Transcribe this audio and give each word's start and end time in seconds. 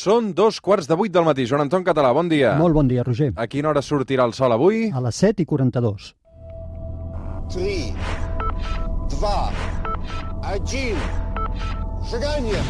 Són 0.00 0.30
dos 0.32 0.62
quarts 0.64 0.86
de 0.88 0.96
vuit 0.96 1.12
del 1.12 1.26
matí. 1.26 1.44
Joan 1.48 1.66
Anton 1.66 1.82
Català, 1.84 2.14
bon 2.16 2.28
dia. 2.30 2.54
Molt 2.56 2.72
bon 2.72 2.88
dia, 2.88 3.02
Roger. 3.04 3.34
A 3.36 3.44
quina 3.52 3.68
hora 3.68 3.82
sortirà 3.84 4.24
el 4.24 4.32
sol 4.32 4.54
avui? 4.54 4.86
A 4.96 5.00
les 5.04 5.18
7 5.20 5.44
i 5.44 5.46
42. 5.50 6.06
3, 7.52 7.92
2, 9.20 9.60
1, 10.56 10.96
seganya! 12.14 12.62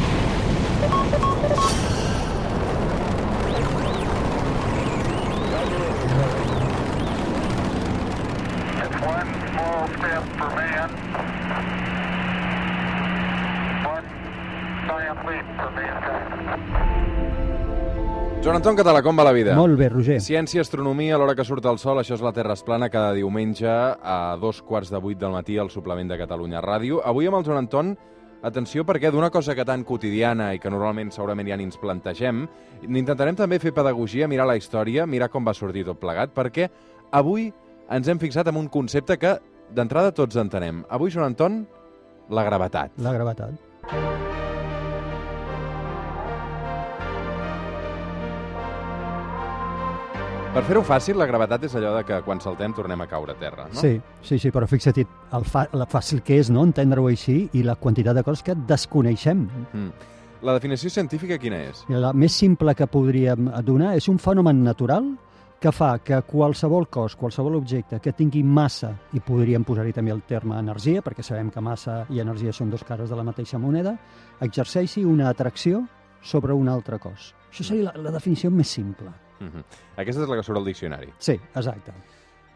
One 9.07 9.31
small 9.47 9.87
step 9.95 10.23
for 10.35 10.51
man. 10.59 12.10
Joan 18.41 18.57
Anton 18.57 18.73
Català, 18.79 19.03
com 19.05 19.13
va 19.13 19.23
la 19.27 19.33
vida? 19.35 19.53
Molt 19.53 19.77
bé, 19.77 19.87
Roger. 19.93 20.15
Ciència, 20.25 20.63
astronomia, 20.65 21.13
a 21.13 21.19
l'hora 21.21 21.35
que 21.37 21.45
surt 21.45 21.67
el 21.69 21.77
sol, 21.77 21.99
això 22.01 22.15
és 22.17 22.23
la 22.25 22.31
Terra 22.33 22.55
es 22.57 22.63
plana, 22.65 22.89
cada 22.89 23.11
diumenge 23.13 23.69
a 23.69 24.15
dos 24.41 24.63
quarts 24.65 24.89
de 24.89 24.97
vuit 24.97 25.19
del 25.21 25.35
matí 25.35 25.59
al 25.61 25.69
suplement 25.69 26.09
de 26.09 26.17
Catalunya 26.17 26.63
Ràdio. 26.65 27.03
Avui 27.05 27.29
amb 27.29 27.37
el 27.37 27.45
Joan 27.45 27.61
Anton, 27.61 27.93
atenció 28.41 28.81
perquè 28.89 29.11
d'una 29.13 29.29
cosa 29.29 29.53
que 29.53 29.67
tan 29.67 29.85
quotidiana 29.85 30.55
i 30.55 30.59
que 30.59 30.73
normalment 30.73 31.13
segurament 31.13 31.53
ja 31.53 31.59
ni 31.61 31.69
ens 31.69 31.77
plantegem, 31.77 32.47
n'intentarem 32.89 33.37
també 33.37 33.61
fer 33.61 33.75
pedagogia, 33.77 34.27
mirar 34.31 34.49
la 34.49 34.57
història, 34.57 35.05
mirar 35.05 35.29
com 35.29 35.45
va 35.45 35.53
sortir 35.53 35.85
tot 35.85 36.01
plegat, 36.01 36.33
perquè 36.33 36.71
avui 37.13 37.51
ens 37.93 38.09
hem 38.09 38.17
fixat 38.17 38.49
en 38.49 38.57
un 38.57 38.73
concepte 38.73 39.21
que 39.21 39.37
d'entrada 39.69 40.17
tots 40.17 40.41
entenem. 40.41 40.81
Avui, 40.89 41.13
Joan 41.13 41.35
Anton, 41.35 41.65
la 42.33 42.49
gravetat. 42.49 42.97
La 42.97 43.13
gravetat. 43.13 44.40
Per 50.51 50.65
fer-ho 50.67 50.81
fàcil, 50.83 51.15
la 51.15 51.23
gravetat 51.29 51.63
és 51.63 51.75
allò 51.79 51.93
de 51.95 52.01
que 52.03 52.17
quan 52.25 52.41
saltem 52.43 52.73
tornem 52.75 52.99
a 52.99 53.05
caure 53.07 53.31
a 53.31 53.37
terra, 53.39 53.69
no? 53.71 53.79
Sí, 53.79 53.93
sí, 54.19 54.35
sí, 54.35 54.49
però 54.51 54.67
fixa't 54.67 54.97
el 54.99 55.45
fa, 55.47 55.61
la 55.71 55.85
fàcil 55.87 56.19
que 56.27 56.41
és 56.41 56.49
no 56.51 56.65
entendre-ho 56.67 57.05
així 57.07 57.45
i 57.55 57.61
la 57.63 57.77
quantitat 57.79 58.19
de 58.19 58.23
coses 58.27 58.43
que 58.43 58.57
desconeixem. 58.67 59.45
Mm. 59.71 60.09
La 60.43 60.57
definició 60.57 60.91
científica 60.91 61.37
quina 61.39 61.61
és? 61.69 61.85
La 61.87 62.11
més 62.11 62.35
simple 62.35 62.75
que 62.75 62.89
podríem 62.91 63.47
donar 63.63 63.93
és 63.95 64.09
un 64.11 64.19
fenomen 64.19 64.59
natural 64.67 65.07
que 65.61 65.71
fa 65.71 65.93
que 66.03 66.19
qualsevol 66.27 66.89
cos, 66.91 67.15
qualsevol 67.15 67.55
objecte 67.55 68.01
que 68.03 68.11
tingui 68.11 68.43
massa, 68.43 68.91
i 69.15 69.23
podríem 69.23 69.63
posar-hi 69.63 69.95
també 69.95 70.11
el 70.11 70.25
terme 70.27 70.59
energia, 70.59 70.99
perquè 71.05 71.23
sabem 71.23 71.47
que 71.53 71.63
massa 71.63 72.01
i 72.11 72.19
energia 72.19 72.51
són 72.51 72.75
dos 72.75 72.83
cares 72.83 73.07
de 73.07 73.15
la 73.15 73.23
mateixa 73.23 73.61
moneda, 73.61 73.95
exerceixi 74.43 75.07
una 75.07 75.31
atracció 75.31 75.85
sobre 76.19 76.51
un 76.51 76.67
altre 76.67 76.99
cos. 76.99 77.31
Això 77.53 77.71
seria 77.71 77.93
la, 77.93 77.99
la 78.09 78.17
definició 78.19 78.51
més 78.51 78.67
simple. 78.67 79.15
Mm 79.41 79.51
-hmm. 79.51 79.63
Aquesta 79.97 80.21
és 80.23 80.29
la 80.29 80.35
que 80.35 80.43
surt 80.43 80.57
al 80.57 80.65
diccionari. 80.65 81.13
Sí, 81.17 81.33
exacte. 81.55 81.93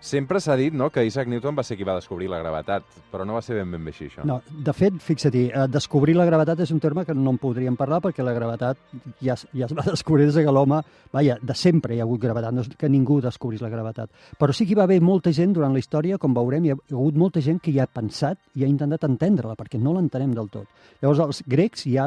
Sempre 0.05 0.37
s'ha 0.43 0.53
dit 0.55 0.73
no, 0.75 0.91
que 0.93 1.01
Isaac 1.01 1.25
Newton 1.31 1.55
va 1.57 1.63
ser 1.65 1.75
qui 1.79 1.85
va 1.87 1.95
descobrir 1.95 2.27
la 2.29 2.37
gravetat, 2.37 2.83
però 3.09 3.25
no 3.25 3.33
va 3.33 3.41
ser 3.41 3.55
ben 3.55 3.71
ben 3.71 3.83
bé 3.83 3.89
així, 3.89 4.05
això. 4.05 4.25
No, 4.29 4.35
de 4.67 4.73
fet, 4.73 4.99
fixa-t'hi, 5.01 5.45
eh, 5.47 5.63
descobrir 5.71 6.13
la 6.15 6.27
gravetat 6.27 6.59
és 6.59 6.73
un 6.75 6.79
terme 6.79 7.05
que 7.07 7.15
no 7.15 7.31
en 7.31 7.39
podríem 7.41 7.75
parlar 7.75 8.01
perquè 8.03 8.21
la 8.21 8.35
gravetat 8.35 8.77
ja, 9.19 9.33
ja 9.33 9.65
es 9.65 9.73
va 9.73 9.81
descobrir 9.95 10.27
des 10.27 10.35
que 10.35 10.51
l'home... 10.51 10.83
Vaja, 11.15 11.39
de 11.41 11.55
sempre 11.55 11.95
hi 11.95 11.99
ha 11.99 12.03
hagut 12.03 12.21
gravetat, 12.21 12.53
no 12.53 12.61
és 12.61 12.69
que 12.77 12.89
ningú 12.89 13.17
descobrís 13.23 13.63
la 13.63 13.69
gravetat. 13.69 14.11
Però 14.37 14.53
sí 14.53 14.67
que 14.67 14.75
hi 14.75 14.77
va 14.77 14.83
haver 14.83 14.99
molta 15.01 15.33
gent 15.33 15.53
durant 15.55 15.73
la 15.73 15.79
història, 15.79 16.19
com 16.19 16.35
veurem, 16.37 16.65
hi 16.65 16.75
ha 16.75 16.77
hagut 16.91 17.17
molta 17.17 17.41
gent 17.41 17.57
que 17.63 17.71
hi 17.71 17.79
ha 17.79 17.87
pensat 17.87 18.37
i 18.53 18.63
ha 18.63 18.69
intentat 18.69 19.09
entendre-la, 19.09 19.55
perquè 19.55 19.81
no 19.81 19.95
l'entenem 19.95 20.35
del 20.35 20.51
tot. 20.53 20.69
Llavors, 21.01 21.23
els 21.25 21.41
grecs 21.47 21.87
ja 21.89 22.05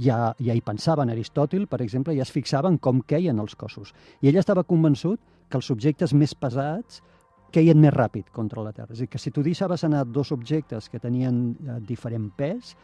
ja, 0.00 0.32
ja 0.40 0.56
hi 0.56 0.62
pensaven. 0.64 1.12
Aristòtil, 1.12 1.66
per 1.70 1.82
exemple, 1.84 2.14
ja 2.16 2.24
es 2.26 2.32
fixava 2.32 2.70
en 2.72 2.78
com 2.78 3.02
queien 3.06 3.38
els 3.42 3.56
cossos. 3.58 3.92
I 4.22 4.30
ell 4.30 4.40
estava 4.40 4.64
convençut 4.64 5.20
que 5.50 5.58
els 5.60 5.70
objectes 5.74 6.14
més 6.16 6.34
pesats 6.34 7.02
queien 7.50 7.80
més 7.82 7.92
ràpid 7.94 8.30
contra 8.32 8.62
la 8.62 8.72
Terra. 8.72 8.94
És 8.94 9.00
a 9.00 9.04
dir, 9.04 9.10
que 9.10 9.18
si 9.18 9.32
tu 9.34 9.42
deixaves 9.42 9.84
anar 9.84 10.04
dos 10.06 10.30
objectes 10.32 10.88
que 10.88 11.02
tenien 11.02 11.40
eh, 11.52 11.78
diferent 11.86 12.30
pes, 12.38 12.76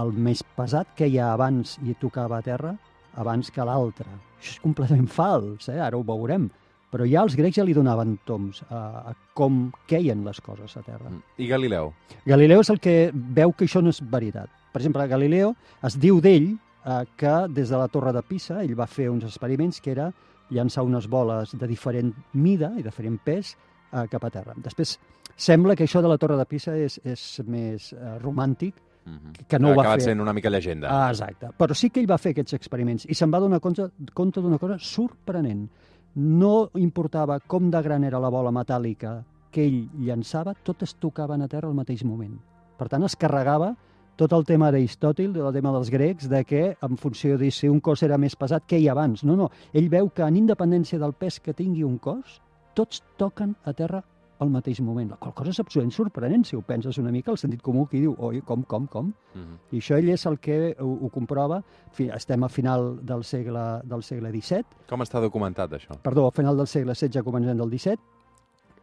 el 0.00 0.12
més 0.12 0.42
pesat 0.56 0.94
queia 0.96 1.32
abans 1.32 1.76
i 1.84 1.94
tocava 2.00 2.38
a 2.38 2.44
terra 2.44 2.72
abans 3.20 3.50
que 3.52 3.64
l'altre. 3.64 4.08
Això 4.40 4.56
és 4.56 4.62
completament 4.62 5.08
fals, 5.12 5.68
eh? 5.68 5.78
ara 5.80 5.98
ho 5.98 6.04
veurem. 6.06 6.48
Però 6.92 7.06
ja 7.08 7.22
els 7.24 7.36
grecs 7.36 7.56
ja 7.56 7.64
li 7.64 7.72
donaven 7.76 8.18
toms 8.28 8.60
a, 8.68 9.12
a 9.12 9.12
com 9.36 9.70
queien 9.88 10.26
les 10.26 10.40
coses 10.44 10.76
a 10.76 10.82
terra. 10.84 11.08
Mm. 11.08 11.22
I 11.40 11.46
Galileu? 11.48 11.92
Galileu 12.28 12.60
és 12.60 12.72
el 12.72 12.80
que 12.84 12.96
veu 13.12 13.54
que 13.56 13.68
això 13.68 13.80
no 13.84 13.92
és 13.92 14.02
veritat. 14.12 14.50
Per 14.72 14.80
exemple, 14.80 15.06
Galileo 15.08 15.54
es 15.84 15.98
diu 16.00 16.20
d'ell 16.20 16.52
eh, 16.52 17.04
que 17.16 17.34
des 17.48 17.68
de 17.68 17.78
la 17.78 17.88
torre 17.88 18.12
de 18.12 18.22
Pisa 18.22 18.62
ell 18.62 18.74
va 18.78 18.86
fer 18.86 19.10
uns 19.10 19.24
experiments 19.24 19.80
que 19.80 19.92
era 19.92 20.12
llançar 20.50 20.84
unes 20.84 21.08
boles 21.08 21.54
de 21.56 21.66
diferent 21.68 22.12
mida 22.34 22.72
i 22.78 22.82
diferent 22.82 23.18
pes 23.24 23.54
eh, 23.92 24.06
cap 24.10 24.24
a 24.24 24.30
terra. 24.30 24.54
Després, 24.56 24.98
sembla 25.36 25.76
que 25.76 25.84
això 25.84 26.02
de 26.02 26.08
la 26.08 26.18
torre 26.18 26.36
de 26.36 26.46
Pisa 26.48 26.76
és, 26.76 26.98
és 27.04 27.42
més 27.46 27.92
eh, 27.92 28.16
romàntic, 28.22 28.74
Mm 29.04 29.18
-hmm. 29.18 29.46
Que 29.48 29.58
no 29.58 29.70
ho 29.70 29.74
va 29.74 29.82
acabat 29.82 29.98
fer. 29.98 30.10
sent 30.10 30.20
una 30.20 30.32
mica 30.32 30.48
llegenda. 30.48 30.88
Ah, 30.88 31.10
exacte. 31.10 31.48
Però 31.58 31.74
sí 31.74 31.90
que 31.90 31.98
ell 32.00 32.10
va 32.10 32.18
fer 32.18 32.30
aquests 32.30 32.52
experiments 32.52 33.04
i 33.08 33.14
se'n 33.14 33.32
va 33.32 33.40
donar 33.40 33.58
compte, 33.60 33.90
compte 34.14 34.40
d'una 34.40 34.58
cosa 34.58 34.78
sorprenent. 34.78 35.68
No 36.14 36.70
importava 36.74 37.40
com 37.40 37.68
de 37.70 37.82
gran 37.82 38.04
era 38.04 38.20
la 38.20 38.28
bola 38.28 38.52
metàl·lica 38.52 39.24
que 39.50 39.64
ell 39.64 39.88
llançava, 39.98 40.54
totes 40.54 40.94
tocaven 40.94 41.42
a 41.42 41.48
terra 41.48 41.68
al 41.68 41.74
mateix 41.74 42.04
moment. 42.04 42.38
Per 42.78 42.88
tant, 42.88 43.02
es 43.02 43.16
carregava 43.16 43.76
tot 44.22 44.36
el 44.36 44.44
tema 44.46 44.70
d'Aristòtil, 44.70 45.34
el 45.34 45.54
tema 45.54 45.72
dels 45.74 45.90
grecs, 45.90 46.28
de 46.30 46.44
que 46.46 46.62
en 46.78 46.96
funció 47.00 47.34
de 47.38 47.50
si 47.50 47.66
un 47.68 47.80
cos 47.82 48.04
era 48.06 48.18
més 48.20 48.36
pesat, 48.38 48.62
què 48.70 48.78
hi 48.78 48.86
abans? 48.92 49.24
No, 49.26 49.34
no. 49.38 49.50
Ell 49.74 49.88
veu 49.90 50.12
que 50.14 50.22
en 50.22 50.38
independència 50.38 51.00
del 51.02 51.14
pes 51.18 51.40
que 51.42 51.54
tingui 51.58 51.82
un 51.82 51.98
cos, 51.98 52.38
tots 52.78 53.02
toquen 53.18 53.56
a 53.66 53.74
terra 53.74 54.02
al 54.42 54.50
mateix 54.50 54.80
moment. 54.82 55.10
La 55.10 55.18
qual 55.18 55.34
cosa 55.34 55.50
és 55.50 55.58
absolutament 55.62 55.94
sorprenent, 55.96 56.46
si 56.46 56.56
ho 56.56 56.62
penses 56.66 56.98
una 57.02 57.10
mica, 57.14 57.32
el 57.34 57.38
sentit 57.40 57.62
comú 57.62 57.88
que 57.90 57.98
diu, 57.98 58.14
oi, 58.18 58.40
com, 58.46 58.62
com, 58.62 58.86
com? 58.86 59.10
Mm 59.34 59.42
-hmm. 59.42 59.58
I 59.72 59.78
això 59.78 59.98
ell 59.98 60.08
és 60.08 60.26
el 60.26 60.38
que 60.38 60.76
ho, 60.78 60.98
ho 61.02 61.08
comprova. 61.10 61.62
Fi, 61.90 62.08
estem 62.14 62.42
a 62.44 62.48
final 62.48 62.98
del 63.02 63.24
segle, 63.24 63.80
del 63.84 64.02
segle 64.02 64.30
XVII, 64.30 64.64
Com 64.88 65.00
està 65.00 65.20
documentat, 65.20 65.72
això? 65.72 65.98
perdó, 66.02 66.26
a 66.26 66.30
final 66.30 66.56
del 66.56 66.66
segle 66.66 66.94
XVI, 66.94 67.22
començament 67.22 67.58
del 67.58 67.70
XVII. 67.70 67.98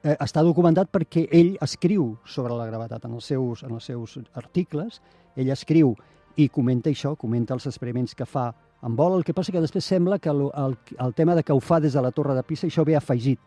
Eh, 0.04 0.16
està 0.24 0.44
documentat 0.44 0.90
perquè 0.92 1.28
ell 1.32 1.58
escriu 1.62 2.18
sobre 2.26 2.56
la 2.56 2.66
gravetat 2.70 3.06
en 3.06 3.18
els 3.18 3.26
seus, 3.26 3.64
en 3.64 3.76
els 3.76 3.84
seus 3.84 4.18
articles. 4.34 5.02
Ell 5.36 5.52
escriu 5.52 5.96
i 6.38 6.48
comenta 6.50 6.90
això, 6.90 7.18
comenta 7.18 7.54
els 7.54 7.68
experiments 7.68 8.16
que 8.16 8.26
fa 8.26 8.54
en 8.82 8.96
vol. 8.96 9.18
El 9.18 9.26
que 9.28 9.34
passa 9.34 9.52
que 9.52 9.60
després 9.60 9.86
sembla 9.86 10.20
que 10.20 10.30
el, 10.30 10.48
el, 10.56 10.78
el 11.00 11.14
tema 11.14 11.36
de 11.36 11.44
que 11.44 11.54
ho 11.54 11.60
fa 11.60 11.82
des 11.84 11.94
de 11.94 12.02
la 12.02 12.12
Torre 12.12 12.36
de 12.36 12.44
Pisa, 12.44 12.68
això 12.68 12.86
ve 12.86 12.96
afegit 12.96 13.40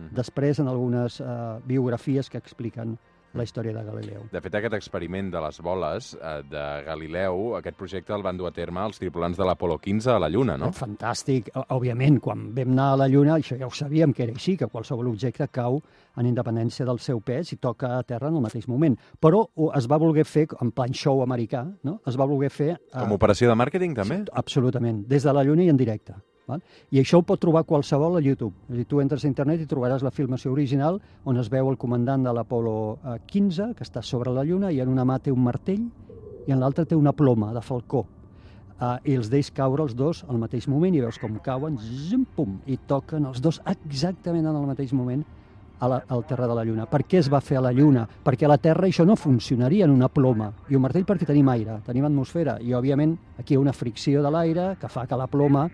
Mhm. 0.00 0.14
després 0.14 0.58
en 0.58 0.68
algunes 0.68 1.20
eh, 1.20 1.24
biografies 1.64 2.30
que 2.30 2.38
expliquen 2.38 2.98
la 3.34 3.44
història 3.46 3.72
de 3.76 3.82
Galileu. 3.86 4.24
De 4.32 4.40
fet, 4.42 4.54
aquest 4.58 4.74
experiment 4.74 5.30
de 5.30 5.40
les 5.44 5.60
boles 5.62 6.12
eh, 6.18 6.32
de 6.50 6.64
Galileu, 6.86 7.56
aquest 7.60 7.76
projecte 7.78 8.14
el 8.16 8.24
van 8.26 8.36
dur 8.38 8.48
a 8.48 8.52
terme 8.54 8.82
els 8.84 8.98
tripulants 8.98 9.38
de 9.38 9.46
l'Apolo 9.46 9.78
15 9.78 10.10
a 10.14 10.18
la 10.18 10.28
Lluna, 10.28 10.56
no? 10.58 10.70
Fantàstic. 10.76 11.50
Òbviament, 11.70 12.18
quan 12.20 12.48
vam 12.56 12.72
anar 12.74 12.88
a 12.94 13.00
la 13.04 13.08
Lluna, 13.08 13.36
això 13.38 13.58
ja 13.58 13.68
ho 13.68 13.74
sabíem 13.74 14.12
que 14.12 14.24
era 14.26 14.34
així, 14.34 14.56
que 14.56 14.66
qualsevol 14.70 15.08
objecte 15.12 15.46
cau 15.52 15.80
en 16.18 16.26
independència 16.26 16.86
del 16.86 16.98
seu 16.98 17.20
pes 17.20 17.52
i 17.54 17.60
toca 17.62 17.92
a 17.98 18.02
terra 18.02 18.28
en 18.28 18.38
el 18.40 18.42
mateix 18.42 18.66
moment. 18.68 18.96
Però 19.22 19.44
es 19.78 19.86
va 19.90 19.98
voler 20.02 20.24
fer, 20.26 20.48
en 20.60 20.72
plan 20.74 20.92
show 20.92 21.22
americà, 21.22 21.64
no? 21.84 22.00
es 22.06 22.18
va 22.18 22.26
voler 22.26 22.50
fer... 22.50 22.72
eh, 22.74 22.98
Com 22.98 23.12
operació 23.14 23.48
de 23.48 23.54
màrqueting, 23.54 23.94
també? 23.94 24.24
Absolutament, 24.32 25.04
des 25.08 25.22
de 25.22 25.32
la 25.36 25.44
Lluna 25.46 25.62
i 25.64 25.70
en 25.70 25.78
directe. 25.78 26.18
Val? 26.50 26.62
I 26.90 27.00
això 27.00 27.20
ho 27.20 27.26
pot 27.26 27.40
trobar 27.42 27.64
qualsevol 27.68 28.18
a 28.18 28.22
YouTube. 28.24 28.52
Dir, 28.68 28.86
tu 28.90 29.00
entres 29.02 29.24
a 29.24 29.30
internet 29.30 29.62
i 29.62 29.68
trobaràs 29.70 30.04
la 30.06 30.14
filmació 30.14 30.52
original 30.52 31.00
on 31.24 31.40
es 31.40 31.50
veu 31.52 31.70
el 31.70 31.78
comandant 31.80 32.26
de 32.26 32.34
l'Apolo 32.34 32.76
eh, 32.98 33.18
15, 33.26 33.72
que 33.78 33.86
està 33.86 34.02
sobre 34.02 34.34
la 34.34 34.44
Lluna, 34.44 34.72
i 34.74 34.80
en 34.82 34.92
una 34.92 35.06
mà 35.08 35.20
té 35.22 35.32
un 35.32 35.42
martell 35.44 35.86
i 36.46 36.52
en 36.52 36.60
l'altra 36.60 36.86
té 36.88 36.96
una 36.98 37.12
ploma 37.16 37.52
de 37.54 37.62
falcó. 37.62 38.06
Uh, 38.80 38.96
I 39.04 39.18
els 39.20 39.28
deixa 39.28 39.52
caure 39.52 39.84
els 39.84 39.92
dos 39.92 40.22
al 40.24 40.38
mateix 40.40 40.64
moment 40.72 40.94
i 40.96 41.02
veus 41.04 41.18
com 41.20 41.34
cauen, 41.44 41.74
zum, 42.08 42.22
pum, 42.24 42.54
i 42.64 42.78
toquen 42.88 43.26
els 43.28 43.42
dos 43.44 43.58
exactament 43.68 44.46
en 44.48 44.56
el 44.56 44.64
mateix 44.70 44.94
moment 44.96 45.20
a 45.80 45.88
la, 45.88 45.98
al 46.08 46.24
terra 46.24 46.46
de 46.48 46.54
la 46.54 46.64
Lluna. 46.64 46.86
Per 46.88 47.02
què 47.08 47.18
es 47.20 47.28
va 47.32 47.42
fer 47.44 47.58
a 47.58 47.64
la 47.64 47.72
Lluna? 47.76 48.06
Perquè 48.24 48.46
a 48.46 48.52
la 48.52 48.58
Terra 48.60 48.86
això 48.88 49.04
no 49.08 49.16
funcionaria 49.16 49.86
en 49.88 49.92
una 49.92 50.08
ploma. 50.12 50.50
I 50.68 50.76
un 50.76 50.84
martell 50.84 51.06
perquè 51.08 51.28
tenim 51.28 51.48
aire, 51.52 51.80
tenim 51.86 52.06
atmosfera. 52.08 52.58
I, 52.60 52.74
òbviament, 52.76 53.16
aquí 53.40 53.56
hi 53.56 53.58
ha 53.58 53.64
una 53.64 53.76
fricció 53.76 54.22
de 54.24 54.32
l'aire 54.32 54.74
que 54.80 54.92
fa 54.92 55.06
que 55.08 55.18
la 55.18 55.28
ploma 55.28 55.66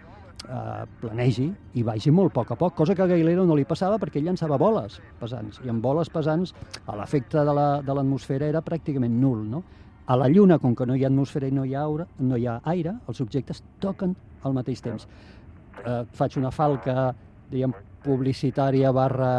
eh, 0.49 0.85
planegi 1.01 1.47
i 1.75 1.83
vagi 1.83 2.11
molt 2.11 2.31
a 2.33 2.35
poc 2.35 2.51
a 2.53 2.57
poc, 2.57 2.75
cosa 2.75 2.95
que 2.95 3.03
a 3.03 3.07
Galileo 3.07 3.45
no 3.47 3.55
li 3.57 3.65
passava 3.65 3.99
perquè 3.99 4.19
ell 4.21 4.25
llançava 4.29 4.59
boles 4.59 5.01
pesants. 5.21 5.61
I 5.65 5.69
amb 5.73 5.83
boles 5.83 6.11
pesants 6.11 6.55
l'efecte 6.97 7.45
de 7.45 7.55
la- 7.55 7.81
l'atmosfera 7.83 8.47
era 8.47 8.63
pràcticament 8.63 9.13
nul. 9.21 9.45
No? 9.49 9.63
A 10.07 10.17
la 10.17 10.29
Lluna, 10.29 10.59
com 10.59 10.75
que 10.75 10.87
no 10.87 10.95
hi 10.95 11.03
ha 11.05 11.09
atmosfera 11.09 11.49
i 11.49 11.51
no 11.51 11.65
hi 11.65 11.75
ha, 11.75 11.81
aura, 11.83 12.07
no 12.21 12.37
hi 12.37 12.47
ha 12.47 12.61
aire, 12.65 12.95
els 13.09 13.21
objectes 13.21 13.63
toquen 13.81 14.15
al 14.45 14.53
mateix 14.55 14.81
temps. 14.81 15.09
Eh, 15.85 16.05
faig 16.13 16.37
una 16.39 16.51
falca, 16.51 17.15
diguem, 17.51 17.73
publicitària 18.05 18.93
barra 18.93 19.31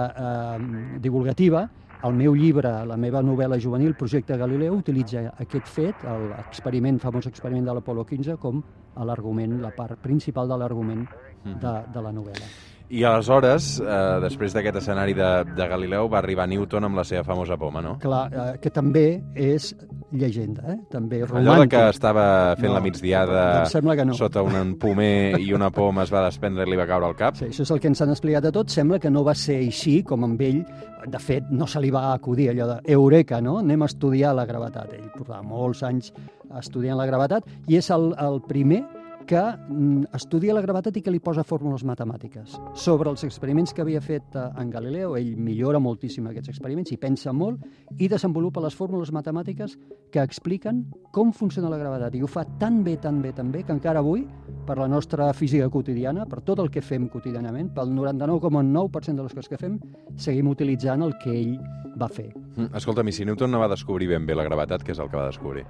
eh, 0.58 1.00
divulgativa. 1.00 1.70
El 2.06 2.14
meu 2.14 2.36
llibre, 2.38 2.70
la 2.86 2.96
meva 2.98 3.24
novel·la 3.26 3.58
juvenil, 3.58 3.96
Projecte 3.98 4.38
Galileu, 4.38 4.76
utilitza 4.78 5.32
aquest 5.42 5.66
fet, 5.80 6.04
l'experiment, 6.06 7.00
famós 7.02 7.26
experiment 7.26 7.66
de 7.66 7.74
l'Apolo 7.74 8.06
15, 8.06 8.38
com 8.38 8.62
l'argument, 9.10 9.58
la 9.64 9.74
part 9.74 9.98
principal 10.04 10.48
de 10.50 10.58
l'argument 10.62 11.06
de, 11.44 11.74
de 11.94 12.04
la 12.06 12.14
novel·la. 12.14 12.77
I 12.90 13.02
aleshores, 13.04 13.82
eh, 13.84 14.20
després 14.24 14.54
d'aquest 14.56 14.78
escenari 14.80 15.12
de, 15.14 15.28
de 15.58 15.66
Galileu, 15.68 16.08
va 16.08 16.22
arribar 16.22 16.46
Newton 16.48 16.86
amb 16.88 16.96
la 16.96 17.04
seva 17.04 17.26
famosa 17.28 17.58
poma, 17.60 17.82
no? 17.84 17.98
Clar, 18.00 18.22
eh, 18.32 18.46
que 18.64 18.72
també 18.72 19.22
és 19.36 19.74
llegenda, 20.16 20.64
eh? 20.72 20.78
també 20.90 21.18
Allò 21.26 21.28
de 21.28 21.34
romàntic. 21.42 21.74
que 21.74 21.82
estava 21.92 22.24
fent 22.56 22.70
No, 22.72 22.78
la 22.78 22.84
migdiada 22.86 23.42
em 23.66 23.66
sembla 23.74 23.96
que 24.00 24.06
no. 24.08 24.14
sota 24.16 24.40
un 24.42 24.78
pomer 24.80 25.36
i 25.44 25.52
una 25.52 25.68
poma 25.70 26.06
es 26.08 26.14
va 26.16 26.22
desprendre 26.30 26.64
i 26.64 26.72
li 26.72 26.78
va 26.80 26.86
caure 26.88 27.10
al 27.10 27.16
cap. 27.20 27.36
Sí, 27.36 27.50
això 27.52 27.66
és 27.68 27.72
el 27.76 27.82
que 27.84 27.92
ens 27.92 28.02
han 28.06 28.14
explicat 28.16 28.48
a 28.48 28.54
tots. 28.56 28.78
Sembla 28.80 29.02
que 29.04 29.12
no 29.12 29.26
va 29.28 29.36
ser 29.36 29.58
així, 29.66 29.98
com 30.08 30.24
amb 30.24 30.40
ell. 30.48 30.64
De 31.12 31.20
fet, 31.20 31.52
no 31.52 31.68
se 31.68 31.82
li 31.84 31.92
va 31.92 32.14
acudir 32.14 32.50
allò 32.54 32.70
de 32.72 32.80
eureka, 32.96 33.42
no? 33.44 33.58
Anem 33.60 33.84
a 33.84 33.92
estudiar 33.92 34.32
la 34.34 34.46
gravetat. 34.48 34.94
Ell 34.96 35.12
portava 35.12 35.44
molts 35.44 35.84
anys 35.84 36.14
estudiant 36.56 36.96
la 36.98 37.06
gravetat 37.06 37.44
i 37.68 37.76
és 37.76 37.92
el, 37.92 38.14
el 38.18 38.40
primer 38.48 38.86
que 39.28 39.42
mm, 39.44 40.08
estudia 40.16 40.56
la 40.56 40.64
gravetat 40.64 40.98
i 40.98 41.04
que 41.04 41.12
li 41.12 41.20
posa 41.22 41.44
fórmules 41.46 41.84
matemàtiques. 41.86 42.56
Sobre 42.80 43.12
els 43.12 43.26
experiments 43.28 43.76
que 43.76 43.84
havia 43.84 44.02
fet 44.02 44.38
eh, 44.40 44.48
en 44.58 44.72
Galileo, 44.72 45.18
ell 45.20 45.36
millora 45.36 45.82
moltíssim 45.84 46.30
aquests 46.32 46.56
experiments 46.56 46.94
i 46.96 46.98
pensa 47.02 47.36
molt 47.36 48.00
i 48.00 48.08
desenvolupa 48.08 48.64
les 48.64 48.78
fórmules 48.78 49.12
matemàtiques 49.14 49.76
que 50.14 50.24
expliquen 50.24 50.86
com 51.12 51.34
funciona 51.36 51.70
la 51.70 51.80
gravetat. 51.82 52.16
I 52.16 52.24
ho 52.24 52.32
fa 52.32 52.46
tan 52.58 52.80
bé, 52.86 52.96
tan 53.04 53.22
bé, 53.22 53.34
tan 53.36 53.52
bé, 53.52 53.66
que 53.68 53.76
encara 53.76 54.00
avui, 54.00 54.24
per 54.68 54.78
la 54.80 54.88
nostra 54.88 55.30
física 55.36 55.70
quotidiana, 55.70 56.26
per 56.26 56.42
tot 56.48 56.64
el 56.64 56.72
que 56.72 56.84
fem 56.84 57.10
quotidianament, 57.12 57.74
pel 57.76 57.92
99,9% 57.96 59.16
de 59.20 59.28
les 59.28 59.36
coses 59.36 59.52
que 59.52 59.60
fem, 59.60 59.78
seguim 60.16 60.48
utilitzant 60.52 61.04
el 61.04 61.16
que 61.20 61.36
ell 61.36 61.58
va 61.98 62.08
fer. 62.12 62.30
Mm, 62.56 62.70
Escolta'm, 62.78 63.10
i 63.10 63.16
si 63.16 63.26
Newton 63.26 63.52
no 63.52 63.60
va 63.62 63.70
descobrir 63.72 64.08
ben 64.12 64.26
bé 64.28 64.36
la 64.38 64.46
gravetat, 64.46 64.84
què 64.86 64.94
és 64.94 65.02
el 65.02 65.10
que 65.10 65.18
va 65.18 65.26
descobrir? 65.28 65.66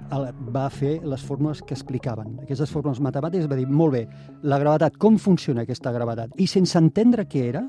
Va 0.54 0.66
fer 0.72 0.98
les 1.04 1.24
fórmules 1.24 1.62
que 1.62 1.74
explicaven. 1.76 2.38
Aquestes 2.44 2.72
fórmules 2.74 3.00
matemàtiques 3.04 3.47
va 3.48 3.56
dir, 3.58 3.66
molt 3.66 3.94
bé, 3.94 4.04
la 4.42 4.58
gravetat, 4.60 4.98
com 5.00 5.18
funciona 5.18 5.64
aquesta 5.64 5.92
gravetat? 5.94 6.34
I 6.38 6.46
sense 6.46 6.78
entendre 6.78 7.26
què 7.28 7.46
era, 7.48 7.64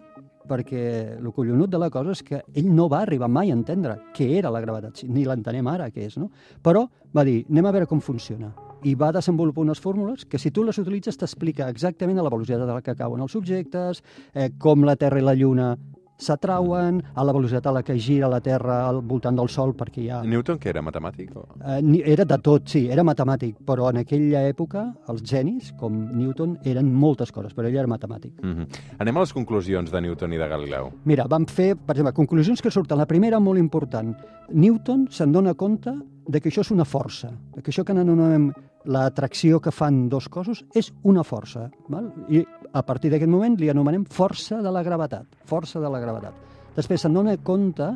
perquè 0.49 0.81
el 1.19 1.29
collonut 1.35 1.69
de 1.69 1.79
la 1.81 1.91
cosa 1.93 2.15
és 2.15 2.23
que 2.25 2.41
ell 2.57 2.71
no 2.73 2.87
va 2.89 3.03
arribar 3.03 3.29
mai 3.29 3.51
a 3.51 3.57
entendre 3.57 3.99
què 4.15 4.31
era 4.39 4.51
la 4.53 4.61
gravetat, 4.63 5.03
ni 5.05 5.25
l'entenem 5.27 5.67
ara 5.69 5.91
què 5.93 6.07
és, 6.07 6.17
no? 6.17 6.31
Però 6.65 6.87
va 7.13 7.25
dir, 7.27 7.43
anem 7.49 7.69
a 7.69 7.75
veure 7.75 7.89
com 7.89 8.01
funciona. 8.01 8.51
I 8.87 8.95
va 8.95 9.11
desenvolupar 9.11 9.65
unes 9.65 9.81
fórmules 9.83 10.25
que 10.25 10.39
si 10.39 10.51
tu 10.55 10.63
les 10.63 10.77
utilitzes 10.79 11.19
t'explica 11.19 11.67
exactament 11.69 12.21
la 12.21 12.31
velocitat 12.31 12.63
a 12.63 12.77
la 12.77 12.83
que 12.83 12.95
cauen 12.95 13.21
els 13.21 13.35
objectes, 13.35 14.03
eh, 14.33 14.49
com 14.57 14.85
la 14.87 14.95
Terra 14.95 15.19
i 15.19 15.25
la 15.25 15.35
Lluna 15.35 15.73
s'atrauen, 16.19 17.01
a 17.15 17.23
la 17.25 17.33
velocitat 17.35 17.69
a 17.69 17.73
la 17.79 17.83
que 17.83 17.97
gira 17.99 18.29
la 18.31 18.41
Terra 18.43 18.81
al 18.87 19.01
voltant 19.01 19.37
del 19.39 19.49
Sol, 19.49 19.73
perquè 19.77 20.03
hi 20.03 20.09
ha 20.11 20.21
Newton, 20.23 20.59
que 20.59 20.69
era 20.69 20.83
matemàtic? 20.85 21.31
O... 21.39 21.45
Eh, 21.63 21.79
era 22.11 22.25
de 22.27 22.37
tot, 22.43 22.67
sí, 22.69 22.85
era 22.91 23.05
matemàtic, 23.07 23.57
però 23.65 23.89
en 23.93 24.01
aquella 24.03 24.43
època 24.49 24.85
els 25.11 25.23
genis, 25.23 25.73
com 25.79 25.95
Newton, 26.15 26.57
eren 26.67 26.91
moltes 26.93 27.33
coses, 27.35 27.55
però 27.55 27.69
ell 27.69 27.79
era 27.79 27.87
matemàtic. 27.87 28.41
Mm 28.43 28.55
-hmm. 28.55 28.83
Anem 28.99 29.17
a 29.17 29.25
les 29.25 29.33
conclusions 29.33 29.91
de 29.91 30.01
Newton 30.01 30.33
i 30.33 30.37
de 30.37 30.47
Galileu. 30.47 30.91
Mira, 31.05 31.27
vam 31.27 31.45
fer, 31.45 31.75
per 31.75 31.95
exemple, 31.95 32.13
conclusions 32.13 32.61
que 32.61 32.71
surten. 32.71 32.97
La 32.97 33.05
primera, 33.05 33.39
molt 33.39 33.59
important, 33.59 34.15
Newton 34.49 35.07
se'n 35.09 35.31
dona 35.31 35.53
compte 35.53 35.93
de 36.27 36.39
que 36.41 36.49
això 36.49 36.61
és 36.61 36.71
una 36.71 36.85
força, 36.85 37.31
de 37.55 37.61
que 37.61 37.71
això 37.71 37.83
que 37.83 37.91
anomenem 37.91 38.51
l'atracció 38.85 39.59
que 39.59 39.73
fan 39.75 40.07
dos 40.09 40.29
cossos 40.29 40.63
és 40.75 40.91
una 41.03 41.23
força. 41.23 41.67
Val? 41.89 42.11
I 42.29 42.43
a 42.73 42.83
partir 42.85 43.11
d'aquest 43.11 43.31
moment 43.31 43.57
li 43.59 43.69
anomenem 43.69 44.05
força 44.05 44.61
de 44.63 44.71
la 44.71 44.83
gravetat, 44.85 45.25
força 45.49 45.81
de 45.81 45.89
la 45.89 45.99
gravetat. 45.99 46.33
Després 46.77 47.01
se'n 47.03 47.17
dona 47.17 47.35
compte 47.43 47.89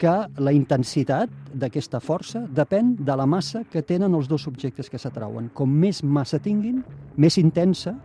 que 0.00 0.12
la 0.40 0.52
intensitat 0.56 1.32
d'aquesta 1.52 2.00
força 2.00 2.44
depèn 2.48 2.94
de 3.04 3.16
la 3.16 3.26
massa 3.28 3.64
que 3.68 3.82
tenen 3.84 4.14
els 4.16 4.30
dos 4.30 4.46
objectes 4.48 4.88
que 4.88 4.98
s'atrauen. 4.98 5.50
Com 5.52 5.68
més 5.68 6.00
massa 6.02 6.40
tinguin, 6.40 6.80
més 7.20 7.36
intensa 7.38 7.96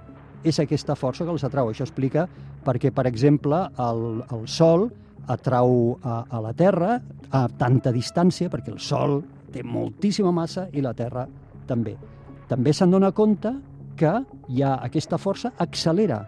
és 0.43 0.59
aquesta 0.59 0.97
força 0.99 1.23
que 1.23 1.31
els 1.31 1.45
atrau. 1.47 1.71
Això 1.71 1.85
explica 1.87 2.27
perquè, 2.65 2.91
per 2.91 3.07
exemple, 3.07 3.61
el, 3.79 4.03
el 4.27 4.43
Sol 4.51 4.89
atrau 5.31 5.95
a, 6.03 6.25
a 6.29 6.41
la 6.43 6.51
Terra 6.53 6.99
a 7.31 7.45
tanta 7.57 7.93
distància, 7.95 8.51
perquè 8.51 8.73
el 8.73 8.81
Sol 8.83 9.21
té 9.53 9.63
moltíssima 9.63 10.33
massa 10.35 10.67
i 10.73 10.83
la 10.83 10.93
Terra 10.93 11.25
també. 11.65 11.95
També 12.49 12.73
se'n 12.73 12.91
dona 12.93 13.11
compte 13.11 13.53
que 13.97 14.11
hi 14.51 14.61
ha 14.61 14.75
aquesta 14.85 15.17
força 15.17 15.53
accelera 15.57 16.25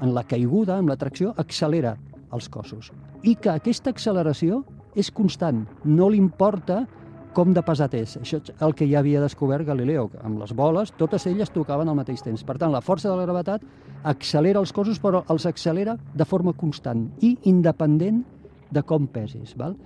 en 0.00 0.14
la 0.14 0.24
caiguda, 0.24 0.78
amb 0.78 0.88
l'atracció, 0.88 1.34
accelera 1.36 1.94
els 2.32 2.48
cossos. 2.48 2.90
I 3.22 3.36
que 3.36 3.52
aquesta 3.52 3.92
acceleració 3.92 4.64
és 4.98 5.10
constant, 5.14 5.66
no 5.84 6.08
li 6.10 6.18
importa 6.18 6.86
com 7.36 7.52
de 7.54 7.62
pesat 7.62 7.94
és. 7.94 8.16
Això 8.18 8.40
és 8.40 8.50
el 8.64 8.74
que 8.74 8.88
ja 8.90 8.98
havia 9.00 9.20
descobert 9.22 9.66
Galileo. 9.66 10.08
que 10.08 10.18
Amb 10.24 10.40
les 10.40 10.52
boles, 10.56 10.90
totes 10.98 11.26
elles 11.26 11.52
tocaven 11.54 11.88
al 11.88 11.98
mateix 11.98 12.22
temps. 12.22 12.42
Per 12.44 12.56
tant, 12.58 12.72
la 12.72 12.80
força 12.80 13.08
de 13.08 13.16
la 13.16 13.26
gravetat 13.26 13.62
accelera 14.02 14.58
els 14.58 14.72
cossos, 14.72 14.98
però 14.98 15.22
els 15.28 15.46
accelera 15.46 15.96
de 16.14 16.24
forma 16.24 16.52
constant 16.52 17.06
i 17.20 17.36
independent 17.44 18.24
de 18.70 18.82
com 18.82 19.06
pesis. 19.06 19.54
Val? 19.56 19.76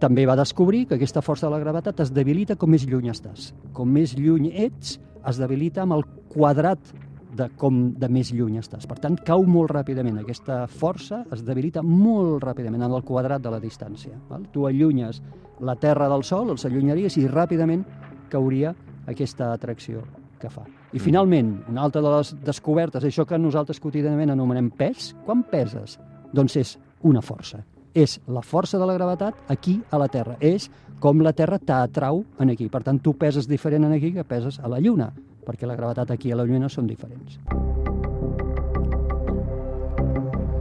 També 0.00 0.24
va 0.26 0.36
descobrir 0.38 0.86
que 0.88 0.96
aquesta 0.96 1.22
força 1.22 1.46
de 1.46 1.52
la 1.52 1.60
gravetat 1.60 2.00
es 2.00 2.10
debilita 2.10 2.56
com 2.56 2.70
més 2.70 2.86
lluny 2.88 3.10
estàs. 3.12 3.52
Com 3.76 3.90
més 3.92 4.16
lluny 4.16 4.50
ets, 4.50 4.98
es 5.28 5.38
debilita 5.40 5.84
amb 5.84 5.98
el 5.98 6.04
quadrat 6.30 6.92
de 7.36 7.46
com 7.58 7.92
de 7.98 8.08
més 8.10 8.32
lluny 8.34 8.58
estàs. 8.60 8.86
Per 8.90 8.98
tant, 8.98 9.16
cau 9.26 9.44
molt 9.46 9.70
ràpidament. 9.72 10.18
Aquesta 10.20 10.64
força 10.70 11.22
es 11.34 11.44
debilita 11.46 11.82
molt 11.86 12.42
ràpidament 12.44 12.84
en 12.86 12.96
el 12.96 13.04
quadrat 13.06 13.42
de 13.42 13.52
la 13.52 13.60
distància. 13.62 14.16
Val? 14.28 14.48
Tu 14.52 14.66
allunyes 14.66 15.22
la 15.60 15.76
Terra 15.78 16.08
del 16.10 16.24
Sol, 16.26 16.50
els 16.50 16.64
allunyaries 16.66 17.18
i 17.20 17.26
ràpidament 17.28 17.84
cauria 18.30 18.74
aquesta 19.10 19.52
atracció 19.52 20.04
que 20.40 20.50
fa. 20.50 20.64
I 20.92 20.98
finalment, 20.98 21.52
una 21.70 21.84
altra 21.84 22.02
de 22.02 22.10
les 22.16 22.32
descobertes, 22.44 23.04
això 23.04 23.26
que 23.28 23.38
nosaltres 23.38 23.80
quotidianament 23.80 24.32
anomenem 24.34 24.70
pes, 24.74 25.12
quan 25.26 25.44
peses? 25.46 25.98
Doncs 26.32 26.56
és 26.56 26.78
una 27.06 27.22
força. 27.22 27.60
És 27.94 28.20
la 28.28 28.42
força 28.42 28.78
de 28.78 28.86
la 28.86 28.94
gravetat 28.94 29.50
aquí 29.50 29.80
a 29.90 29.98
la 29.98 30.08
Terra. 30.08 30.36
És 30.40 30.70
com 31.00 31.22
la 31.24 31.32
Terra 31.32 31.58
t'atrau 31.58 32.24
en 32.38 32.54
aquí. 32.54 32.68
Per 32.68 32.82
tant, 32.86 33.00
tu 33.00 33.16
peses 33.18 33.48
diferent 33.48 33.88
en 33.88 33.96
aquí 33.96 34.12
que 34.14 34.24
peses 34.24 34.60
a 34.60 34.68
la 34.68 34.80
Lluna, 34.80 35.10
perquè 35.46 35.66
la 35.66 35.78
gravetat 35.78 36.12
aquí 36.14 36.30
a 36.30 36.38
la 36.38 36.46
Lluna 36.46 36.68
són 36.68 36.86
diferents. 36.86 37.40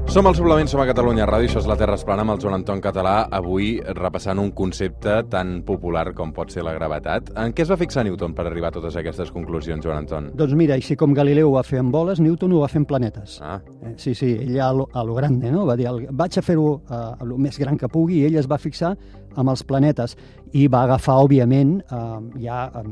Som 0.09 0.25
al 0.25 0.33
Suplement, 0.33 0.65
som 0.65 0.81
a 0.81 0.87
Catalunya 0.89 1.27
Ràdio, 1.29 1.45
això 1.51 1.59
és 1.61 1.67
la 1.69 1.75
Terra 1.77 1.93
Esplana 1.93 2.23
amb 2.25 2.33
el 2.33 2.39
Joan 2.41 2.55
Anton 2.57 2.79
Català, 2.81 3.27
avui 3.29 3.75
repassant 3.93 4.39
un 4.41 4.49
concepte 4.57 5.19
tan 5.29 5.59
popular 5.67 6.15
com 6.17 6.31
pot 6.33 6.49
ser 6.49 6.63
la 6.65 6.73
gravetat. 6.73 7.29
En 7.37 7.53
què 7.53 7.61
es 7.61 7.69
va 7.69 7.77
fixar 7.77 8.07
Newton 8.07 8.33
per 8.33 8.47
arribar 8.49 8.71
a 8.71 8.75
totes 8.79 8.97
aquestes 8.97 9.29
conclusions, 9.31 9.85
Joan 9.85 10.01
Anton? 10.01 10.31
Doncs 10.39 10.55
mira, 10.57 10.79
així 10.81 10.97
com 10.97 11.13
Galileu 11.13 11.51
ho 11.51 11.53
va 11.59 11.63
fer 11.67 11.83
amb 11.83 11.93
boles, 11.93 12.17
Newton 12.25 12.57
ho 12.57 12.63
va 12.63 12.71
fer 12.73 12.81
amb 12.81 12.89
planetes. 12.89 13.37
Ah, 13.45 13.59
Eh, 13.85 13.93
Sí, 14.01 14.15
sí, 14.15 14.33
ell 14.33 14.59
a 14.59 14.73
lo, 14.73 14.89
a 14.91 15.03
lo 15.03 15.13
grande, 15.13 15.51
no? 15.51 15.67
Va 15.67 15.77
dir, 15.77 15.85
el, 15.87 16.07
vaig 16.09 16.37
a 16.39 16.41
fer-ho 16.41 16.81
eh, 16.89 16.93
a 17.21 17.23
lo 17.23 17.37
més 17.37 17.59
gran 17.59 17.77
que 17.77 17.87
pugui, 17.87 18.23
i 18.23 18.25
ell 18.25 18.41
es 18.41 18.49
va 18.49 18.57
fixar 18.57 18.95
amb 19.35 19.49
els 19.49 19.63
planetes 19.63 20.17
i 20.53 20.67
va 20.67 20.87
agafar, 20.87 21.19
òbviament, 21.21 21.83
eh, 21.85 22.41
ja 22.41 22.71
eh, 22.81 22.83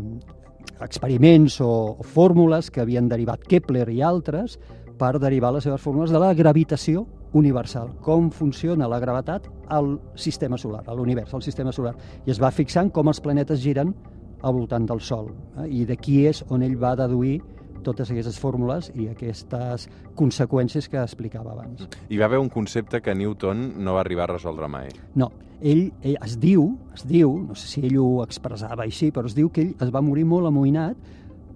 experiments 0.86 1.62
o, 1.62 1.98
o 1.98 2.04
fórmules 2.04 2.70
que 2.70 2.82
havien 2.82 3.10
derivat 3.10 3.42
Kepler 3.50 3.90
i 3.90 4.04
altres 4.06 4.60
per 4.98 5.18
derivar 5.22 5.54
les 5.54 5.66
seves 5.68 5.82
fórmules 5.82 6.12
de 6.12 6.20
la 6.22 6.34
gravitació 6.34 7.06
universal, 7.38 7.92
com 8.02 8.32
funciona 8.32 8.88
la 8.90 9.00
gravetat 9.00 9.48
al 9.70 9.98
sistema 10.16 10.58
solar, 10.58 10.84
a 10.88 10.96
l'univers, 10.96 11.34
al 11.34 11.44
sistema 11.44 11.72
solar. 11.72 11.96
I 12.26 12.34
es 12.34 12.42
va 12.42 12.52
fixant 12.52 12.92
com 12.92 13.12
els 13.12 13.22
planetes 13.22 13.62
giren 13.62 13.94
al 14.42 14.54
voltant 14.54 14.86
del 14.88 15.02
Sol. 15.02 15.32
Eh? 15.58 15.68
I 15.82 15.86
d'aquí 15.90 16.24
és 16.30 16.44
on 16.50 16.64
ell 16.66 16.78
va 16.80 16.96
deduir 16.98 17.40
totes 17.86 18.12
aquestes 18.12 18.40
fórmules 18.42 18.90
i 18.96 19.08
aquestes 19.12 19.88
conseqüències 20.18 20.90
que 20.92 21.00
explicava 21.00 21.54
abans. 21.54 21.88
hi 22.10 22.18
va 22.18 22.26
haver 22.26 22.40
un 22.40 22.50
concepte 22.50 23.02
que 23.02 23.16
Newton 23.16 23.84
no 23.84 23.94
va 23.94 24.02
arribar 24.02 24.26
a 24.28 24.34
resoldre 24.34 24.68
mai. 24.68 24.90
No, 25.16 25.32
ell, 25.62 25.92
ell 26.02 26.18
es 26.24 26.38
diu, 26.40 26.78
es 26.94 27.06
diu, 27.08 27.32
no 27.48 27.56
sé 27.56 27.68
si 27.68 27.86
ell 27.86 27.98
ho 28.02 28.24
expressava 28.26 28.84
així, 28.84 29.12
però 29.12 29.30
es 29.30 29.36
diu 29.38 29.50
que 29.50 29.62
ell 29.62 29.74
es 29.80 29.94
va 29.94 30.02
morir 30.02 30.26
molt 30.26 30.50
amoïnat 30.50 30.98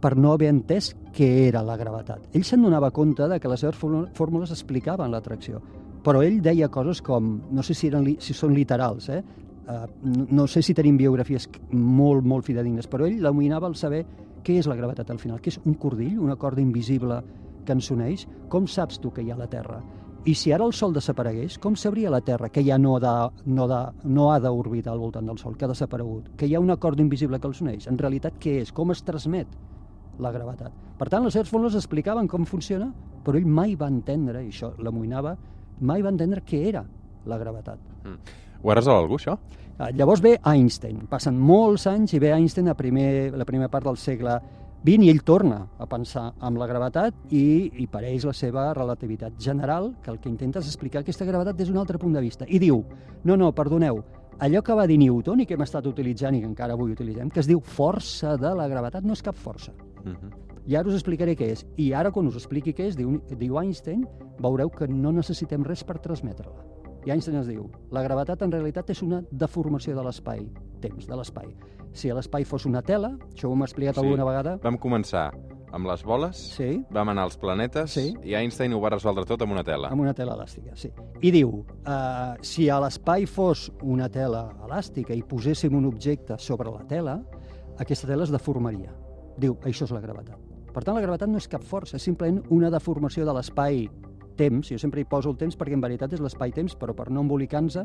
per 0.02 0.16
no 0.18 0.34
haver 0.34 0.50
entès 0.50 0.92
què 1.14 1.28
era 1.48 1.62
la 1.64 1.78
gravetat. 1.78 2.32
Ell 2.34 2.44
se'n 2.48 2.64
donava 2.66 2.92
compte 2.92 3.28
de 3.30 3.40
que 3.40 3.52
les 3.52 3.62
seves 3.62 3.78
fórmul- 3.78 4.10
fórmules 4.18 4.52
explicaven 4.52 5.12
l'atracció, 5.12 5.62
però 6.04 6.24
ell 6.26 6.42
deia 6.42 6.70
coses 6.74 7.02
com, 7.06 7.36
no 7.52 7.64
sé 7.64 7.76
si, 7.78 7.88
eren, 7.88 8.08
si 8.20 8.34
són 8.34 8.56
literals, 8.58 9.10
eh? 9.10 9.22
Uh, 9.62 9.86
no, 10.34 10.48
sé 10.50 10.64
si 10.66 10.74
tenim 10.74 10.98
biografies 10.98 11.46
molt, 11.72 12.26
molt 12.26 12.44
fidedignes, 12.48 12.90
però 12.90 13.06
ell 13.06 13.22
l'amoïnava 13.22 13.70
al 13.70 13.78
saber 13.78 14.02
què 14.44 14.58
és 14.58 14.68
la 14.68 14.76
gravetat 14.76 15.12
al 15.14 15.20
final, 15.22 15.40
què 15.40 15.54
és 15.54 15.60
un 15.64 15.76
cordill, 15.78 16.18
una 16.20 16.36
corda 16.36 16.64
invisible 16.64 17.22
que 17.64 17.76
ens 17.78 17.92
uneix, 17.94 18.26
com 18.50 18.66
saps 18.68 18.98
tu 19.00 19.14
que 19.14 19.22
hi 19.22 19.30
ha 19.32 19.38
la 19.38 19.48
Terra? 19.48 19.78
I 20.26 20.34
si 20.38 20.52
ara 20.52 20.66
el 20.66 20.74
Sol 20.74 20.94
desaparegués, 20.94 21.60
com 21.62 21.76
sabria 21.78 22.10
la 22.14 22.22
Terra 22.22 22.50
que 22.50 22.64
ja 22.66 22.78
no, 22.78 23.00
de, 23.02 23.14
no, 23.46 23.68
de, 23.70 23.80
no 24.04 24.32
ha 24.34 24.40
d'orbitar 24.42 24.94
al 24.94 25.00
voltant 25.02 25.30
del 25.30 25.38
Sol, 25.38 25.56
que 25.58 25.66
ha 25.66 25.72
desaparegut, 25.72 26.34
que 26.38 26.50
hi 26.50 26.56
ha 26.56 26.60
una 26.62 26.78
corda 26.78 27.02
invisible 27.06 27.40
que 27.40 27.50
els 27.50 27.62
uneix? 27.62 27.88
En 27.90 27.98
realitat, 28.02 28.42
què 28.42 28.60
és? 28.62 28.74
Com 28.74 28.92
es 28.94 29.06
transmet 29.06 29.50
la 30.22 30.32
gravetat? 30.34 30.74
Per 30.98 31.10
tant, 31.10 31.26
les 31.26 31.34
seves 31.34 31.50
fórmules 31.50 31.76
explicaven 31.78 32.30
com 32.30 32.46
funciona, 32.46 32.92
però 33.26 33.40
ell 33.40 33.50
mai 33.50 33.76
va 33.76 33.90
entendre, 33.92 34.44
i 34.46 34.52
això 34.54 34.72
l'amoïnava, 34.78 35.36
mai 35.82 36.04
va 36.06 36.14
entendre 36.14 36.44
què 36.46 36.62
era 36.70 36.86
la 37.26 37.38
gravetat. 37.42 37.80
Ho 38.62 38.72
ha 38.72 38.78
resolt 38.78 38.98
algú, 38.98 39.18
això? 39.18 39.38
Eh, 39.80 39.92
Llavors 39.98 40.22
ve 40.22 40.38
Einstein. 40.46 41.08
Passen 41.10 41.38
molts 41.38 41.88
anys 41.90 42.14
i 42.14 42.20
ve 42.22 42.34
Einstein 42.36 42.70
a 42.70 42.78
primer, 42.78 43.34
la 43.38 43.46
primera 43.46 43.70
part 43.74 43.88
del 43.90 43.98
segle 43.98 44.38
20 44.84 45.06
i 45.06 45.12
ell 45.12 45.22
torna 45.22 45.60
a 45.78 45.86
pensar 45.86 46.32
amb 46.42 46.58
la 46.58 46.66
gravetat 46.70 47.34
i, 47.38 47.70
i 47.84 47.86
pareix 47.90 48.26
la 48.26 48.34
seva 48.34 48.72
relativitat 48.74 49.38
general, 49.38 49.92
que 50.02 50.10
el 50.10 50.18
que 50.22 50.30
intenta 50.30 50.62
és 50.62 50.72
explicar 50.72 51.04
aquesta 51.04 51.26
gravetat 51.26 51.58
des 51.58 51.70
d'un 51.70 51.78
altre 51.78 52.02
punt 52.02 52.14
de 52.18 52.24
vista. 52.24 52.48
I 52.50 52.58
diu, 52.62 52.82
no, 53.24 53.38
no, 53.38 53.52
perdoneu, 53.54 54.02
allò 54.42 54.64
que 54.66 54.78
va 54.78 54.88
dir 54.90 54.98
Newton 54.98 55.44
i 55.44 55.46
que 55.46 55.54
hem 55.54 55.66
estat 55.68 55.86
utilitzant 55.86 56.38
i 56.38 56.42
que 56.42 56.50
encara 56.50 56.74
avui 56.74 56.96
utilitzem, 56.96 57.30
que 57.30 57.44
es 57.44 57.50
diu 57.50 57.62
força 57.62 58.34
de 58.42 58.56
la 58.58 58.68
gravetat, 58.70 59.06
no 59.06 59.14
és 59.14 59.22
cap 59.22 59.38
força. 59.38 59.74
Mhm. 60.04 60.32
I 60.68 60.76
ara 60.76 60.88
us 60.90 60.94
explicaré 60.96 61.36
què 61.36 61.52
és. 61.52 61.66
I 61.78 61.92
ara, 61.94 62.12
quan 62.12 62.28
us 62.28 62.36
expliqui 62.36 62.74
què 62.74 62.86
és, 62.88 62.96
diu, 62.96 63.20
diu 63.38 63.58
Einstein, 63.60 64.08
veureu 64.40 64.70
que 64.70 64.88
no 64.88 65.12
necessitem 65.12 65.64
res 65.64 65.84
per 65.84 65.98
transmetre-la. 66.00 66.64
I 67.06 67.10
Einstein 67.12 67.38
ens 67.38 67.48
diu, 67.48 67.70
la 67.90 68.04
gravetat 68.04 68.44
en 68.44 68.52
realitat 68.52 68.90
és 68.92 69.02
una 69.02 69.24
deformació 69.32 69.96
de 69.96 70.04
l'espai, 70.04 70.48
temps 70.80 71.08
de 71.08 71.16
l'espai. 71.16 71.48
Si 71.94 72.10
l'espai 72.14 72.46
fos 72.46 72.66
una 72.66 72.82
tela, 72.84 73.18
això 73.34 73.50
ho 73.50 73.54
hem 73.54 73.64
explicat 73.64 73.96
Sí. 73.96 74.02
alguna 74.02 74.24
vegada, 74.24 74.58
Vam 74.62 74.78
començar 74.78 75.32
amb 75.74 75.88
les 75.88 76.04
boles, 76.04 76.38
sí, 76.38 76.86
vam 76.92 77.10
anar 77.10 77.24
als 77.24 77.38
planetes 77.38 77.92
Sí. 77.92 78.14
i 78.24 78.36
Einstein 78.36 78.74
ho 78.74 78.80
va 78.80 78.90
resoldre 78.90 79.26
tot 79.26 79.42
amb 79.42 79.54
una 79.54 79.64
tela. 79.64 79.88
amb 79.90 80.02
una 80.02 80.14
tela 80.14 80.36
elàstica, 80.36 80.76
sí. 80.76 80.92
I 81.22 81.32
diu, 81.32 81.66
eh, 81.88 82.36
si 82.42 82.70
a 82.70 82.80
l'espai 82.80 83.26
fos 83.26 83.72
una 83.82 84.10
tela 84.10 84.54
elàstica 84.68 85.16
i 85.16 85.24
poséssim 85.24 85.74
un 85.74 85.86
objecte 85.86 86.38
sobre 86.38 86.70
la 86.70 86.86
tela, 86.86 87.24
aquesta 87.80 88.06
tela 88.06 88.24
es 88.24 88.30
deformaria. 88.32 88.94
Diu, 89.38 89.58
això 89.68 89.88
és 89.88 89.94
la 89.94 90.02
gravetat. 90.04 90.40
Per 90.72 90.84
tant, 90.84 90.96
la 90.96 91.04
gravetat 91.04 91.30
no 91.30 91.40
és 91.40 91.50
cap 91.52 91.64
força, 91.68 91.98
és 91.98 92.04
simplement 92.08 92.40
una 92.50 92.72
deformació 92.72 93.26
de 93.28 93.36
l'espai-temps. 93.36 94.72
Jo 94.72 94.80
sempre 94.80 95.02
hi 95.02 95.08
poso 95.08 95.32
el 95.32 95.38
temps 95.40 95.58
perquè 95.60 95.76
en 95.76 95.84
veritat 95.84 96.14
és 96.16 96.24
l'espai-temps, 96.24 96.78
però 96.80 96.96
per 96.96 97.10
no 97.12 97.24
embolicar-nos, 97.26 97.78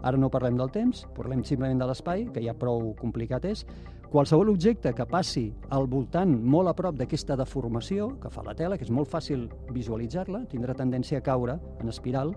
ara 0.00 0.16
no 0.16 0.30
parlem 0.32 0.56
del 0.56 0.70
temps, 0.72 1.04
parlem 1.16 1.44
simplement 1.44 1.80
de 1.80 1.88
l'espai, 1.90 2.24
que 2.32 2.44
ja 2.44 2.56
prou 2.56 2.94
complicat 3.00 3.44
és. 3.44 3.66
Qualsevol 4.10 4.48
objecte 4.50 4.90
que 4.96 5.06
passi 5.06 5.50
al 5.70 5.86
voltant 5.86 6.32
molt 6.32 6.72
a 6.72 6.74
prop 6.74 6.96
d'aquesta 6.98 7.36
deformació 7.38 8.08
que 8.22 8.32
fa 8.32 8.42
la 8.42 8.56
tela, 8.58 8.78
que 8.78 8.88
és 8.88 8.90
molt 8.90 9.12
fàcil 9.12 9.46
visualitzar-la, 9.70 10.46
tindrà 10.50 10.74
tendència 10.74 11.20
a 11.20 11.26
caure 11.26 11.60
en 11.78 11.92
espiral 11.92 12.32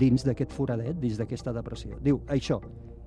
dins 0.00 0.24
d'aquest 0.24 0.50
foradet, 0.56 0.96
dins 0.98 1.20
d'aquesta 1.20 1.52
depressió. 1.54 2.00
Diu, 2.02 2.24
això 2.32 2.58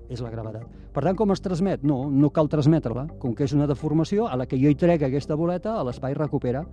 és 0.09 0.21
la 0.21 0.29
gravetat. 0.29 0.65
Per 0.93 1.03
tant, 1.03 1.15
com 1.17 1.31
es 1.31 1.41
transmet? 1.41 1.83
No, 1.83 2.09
no 2.09 2.29
cal 2.29 2.47
transmetre-la. 2.49 3.07
Com 3.19 3.33
que 3.35 3.43
és 3.43 3.53
una 3.53 3.67
deformació, 3.67 4.27
a 4.27 4.35
la 4.37 4.45
que 4.45 4.57
jo 4.61 4.69
hi 4.69 4.75
trec 4.75 5.03
aquesta 5.03 5.35
boleta, 5.35 5.81
l'espai 5.83 6.13
recupera 6.13 6.65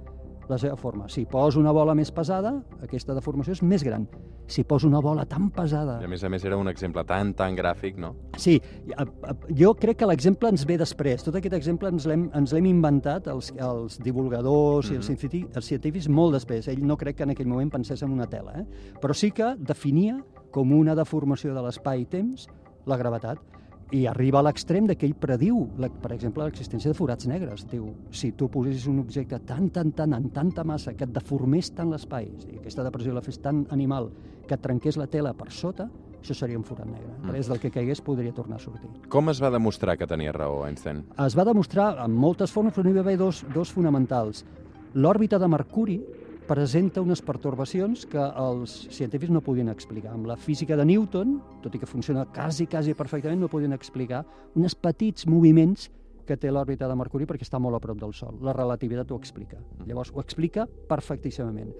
la 0.50 0.58
seva 0.58 0.76
forma. 0.76 1.06
Si 1.08 1.24
poso 1.24 1.60
una 1.60 1.70
bola 1.72 1.94
més 1.94 2.10
pesada, 2.12 2.50
aquesta 2.82 3.14
deformació 3.14 3.52
és 3.54 3.62
més 3.62 3.84
gran. 3.86 4.08
Si 4.50 4.64
poso 4.64 4.88
una 4.88 4.98
bola 5.00 5.24
tan 5.24 5.48
pesada... 5.54 6.00
I 6.02 6.04
a 6.04 6.08
més 6.10 6.24
a 6.24 6.28
més 6.28 6.44
era 6.44 6.56
un 6.58 6.68
exemple 6.68 7.04
tan, 7.08 7.30
tan 7.32 7.54
gràfic, 7.56 7.96
no? 7.96 8.10
Sí, 8.36 8.58
jo 9.56 9.72
crec 9.78 10.00
que 10.02 10.08
l'exemple 10.10 10.50
ens 10.52 10.66
ve 10.68 10.76
després. 10.82 11.22
Tot 11.24 11.38
aquest 11.38 11.54
exemple 11.56 11.88
ens 11.88 12.06
l'hem 12.52 12.66
inventat 12.68 13.28
els, 13.32 13.52
els 13.56 13.98
divulgadors 14.02 14.90
i 14.90 14.96
els, 14.98 15.08
Mhm. 15.08 15.16
científics, 15.16 15.56
els 15.56 15.66
científics 15.66 16.08
molt 16.08 16.34
després. 16.34 16.68
Ell 16.68 16.84
no 16.84 16.96
crec 16.98 17.16
que 17.16 17.22
en 17.22 17.30
aquell 17.30 17.48
moment 17.48 17.70
pensés 17.72 18.02
en 18.02 18.10
una 18.10 18.26
tela, 18.26 18.52
eh? 18.60 18.66
però 19.00 19.14
sí 19.14 19.30
que 19.30 19.54
definia 19.58 20.18
com 20.50 20.72
una 20.72 20.94
deformació 20.94 21.54
de 21.54 21.62
l'espai-temps 21.62 22.48
la 22.86 22.98
gravetat 23.00 23.40
i 23.92 24.06
arriba 24.08 24.40
a 24.40 24.46
l'extrem 24.46 24.86
de 24.88 24.96
que 24.96 25.04
ell 25.04 25.14
prediu, 25.20 25.66
la, 25.80 25.90
per 26.02 26.14
exemple, 26.14 26.46
l'existència 26.46 26.90
de 26.90 26.96
forats 26.96 27.28
negres. 27.28 27.66
Diu, 27.68 27.90
si 28.10 28.32
tu 28.32 28.48
posessis 28.52 28.86
un 28.88 29.02
objecte 29.02 29.38
tan, 29.44 29.68
tan, 29.70 29.92
tan, 29.92 30.14
en 30.16 30.30
tanta 30.32 30.64
massa, 30.64 30.94
que 30.96 31.04
et 31.04 31.12
deformés 31.12 31.70
tant 31.76 31.92
l'espai, 31.92 32.30
dir, 32.46 32.56
aquesta 32.62 32.86
depressió 32.86 33.12
la 33.12 33.24
fes 33.24 33.38
tan 33.44 33.66
animal 33.74 34.08
que 34.48 34.56
et 34.56 34.64
trenqués 34.64 34.96
la 34.96 35.06
tela 35.12 35.34
per 35.36 35.50
sota, 35.52 35.90
això 36.22 36.36
seria 36.38 36.56
un 36.56 36.64
forat 36.64 36.88
negre. 36.88 37.10
Mm. 37.18 37.34
Res 37.34 37.50
del 37.50 37.60
que 37.60 37.72
caigués 37.74 38.00
podria 38.00 38.32
tornar 38.32 38.56
a 38.56 38.64
sortir. 38.64 38.88
Com 39.12 39.28
es 39.28 39.42
va 39.42 39.52
demostrar 39.52 39.98
que 40.00 40.08
tenia 40.08 40.32
raó 40.32 40.62
Einstein? 40.66 41.04
Es 41.26 41.36
va 41.36 41.44
demostrar 41.44 41.92
en 42.04 42.16
moltes 42.16 42.54
formes, 42.54 42.72
però 42.72 42.86
n'hi 42.86 42.96
va 42.96 43.04
haver 43.04 43.18
dos, 43.20 43.44
dos 43.52 43.74
fonamentals. 43.74 44.46
L'òrbita 44.94 45.40
de 45.40 45.48
Mercuri 45.52 45.98
presenta 46.46 47.00
unes 47.00 47.22
pertorbacions 47.22 48.04
que 48.10 48.20
els 48.20 48.74
científics 48.92 49.32
no 49.32 49.42
podien 49.44 49.70
explicar. 49.72 50.12
Amb 50.16 50.28
la 50.30 50.36
física 50.36 50.76
de 50.76 50.84
Newton, 50.88 51.38
tot 51.62 51.74
i 51.74 51.80
que 51.80 51.88
funciona 51.88 52.26
quasi, 52.26 52.66
quasi 52.66 52.94
perfectament, 52.98 53.40
no 53.40 53.50
podien 53.52 53.72
explicar 53.76 54.24
uns 54.58 54.74
petits 54.74 55.26
moviments 55.30 55.88
que 56.26 56.36
té 56.38 56.52
l'òrbita 56.52 56.86
de 56.88 56.96
Mercuri 56.98 57.26
perquè 57.26 57.46
està 57.46 57.58
molt 57.62 57.76
a 57.76 57.82
prop 57.82 57.98
del 57.98 58.14
Sol. 58.14 58.38
La 58.46 58.54
relativitat 58.56 59.10
ho 59.10 59.18
explica. 59.18 59.58
Llavors, 59.86 60.12
ho 60.14 60.22
explica 60.22 60.66
perfectíssimament. 60.66 61.72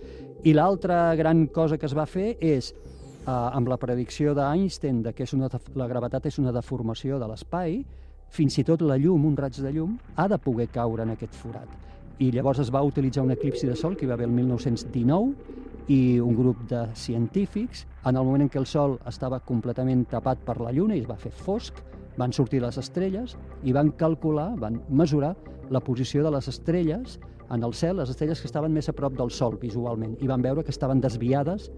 I 0.45 0.55
l'altra 0.57 1.15
gran 1.19 1.47
cosa 1.55 1.79
que 1.79 1.87
es 1.87 1.95
va 1.97 2.07
fer 2.07 2.37
és, 2.41 2.73
eh, 2.73 3.31
amb 3.31 3.69
la 3.69 3.79
predicció 3.79 4.35
d'Einstein 4.35 5.03
de 5.03 5.13
que 5.13 5.25
és 5.25 5.33
una, 5.33 5.51
la 5.75 5.87
gravetat 5.87 6.27
és 6.27 6.39
una 6.39 6.53
deformació 6.53 7.19
de 7.19 7.29
l'espai, 7.31 7.85
fins 8.33 8.59
i 8.59 8.65
tot 8.65 8.83
la 8.83 8.97
llum, 8.97 9.27
un 9.27 9.37
raig 9.37 9.61
de 9.61 9.73
llum, 9.73 9.99
ha 10.17 10.29
de 10.29 10.39
poder 10.39 10.69
caure 10.73 11.03
en 11.03 11.11
aquest 11.11 11.35
forat. 11.35 11.92
I 12.23 12.29
llavors 12.31 12.61
es 12.63 12.71
va 12.71 12.85
utilitzar 12.87 13.25
un 13.25 13.33
eclipsi 13.35 13.67
de 13.67 13.75
sol 13.75 13.97
que 13.97 14.05
hi 14.05 14.09
va 14.09 14.15
haver 14.15 14.29
el 14.29 14.35
1919 14.37 15.89
i 15.91 16.21
un 16.23 16.37
grup 16.39 16.61
de 16.71 16.85
científics, 16.95 17.87
en 18.07 18.15
el 18.15 18.23
moment 18.23 18.45
en 18.45 18.51
què 18.53 18.61
el 18.61 18.67
sol 18.71 18.95
estava 19.11 19.41
completament 19.43 20.05
tapat 20.13 20.45
per 20.47 20.61
la 20.61 20.71
lluna 20.77 20.95
i 20.95 21.03
es 21.03 21.09
va 21.09 21.17
fer 21.19 21.33
fosc, 21.35 21.81
van 22.21 22.31
sortir 22.37 22.61
les 22.63 22.79
estrelles 22.79 23.35
i 23.67 23.75
van 23.75 23.91
calcular, 23.99 24.53
van 24.61 24.79
mesurar 24.89 25.33
la 25.75 25.81
posició 25.81 26.23
de 26.23 26.31
les 26.37 26.47
estrelles 26.53 27.19
en 27.51 27.67
el 27.67 27.75
cel, 27.75 27.97
les 27.99 28.15
estrelles 28.15 28.41
que 28.41 28.47
estaven 28.47 28.73
més 28.73 28.89
a 28.89 28.95
prop 28.95 29.19
del 29.19 29.35
sol 29.35 29.59
visualment, 29.59 30.15
i 30.23 30.31
van 30.31 30.47
veure 30.47 30.63
que 30.63 30.71
estaven 30.71 31.03
desviades 31.03 31.73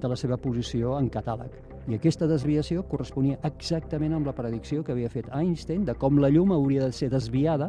de 0.00 0.08
la 0.08 0.16
seva 0.16 0.40
posició 0.40 0.96
en 0.96 1.12
catàleg. 1.12 1.52
I 1.92 1.98
aquesta 1.98 2.28
desviació 2.30 2.86
corresponia 2.88 3.36
exactament 3.44 4.16
amb 4.16 4.32
la 4.32 4.36
predicció 4.36 4.80
que 4.82 4.96
havia 4.96 5.12
fet 5.12 5.28
Einstein 5.36 5.84
de 5.84 5.92
com 5.92 6.16
la 6.22 6.32
llum 6.32 6.56
hauria 6.56 6.88
de 6.88 6.96
ser 6.96 7.10
desviada 7.12 7.68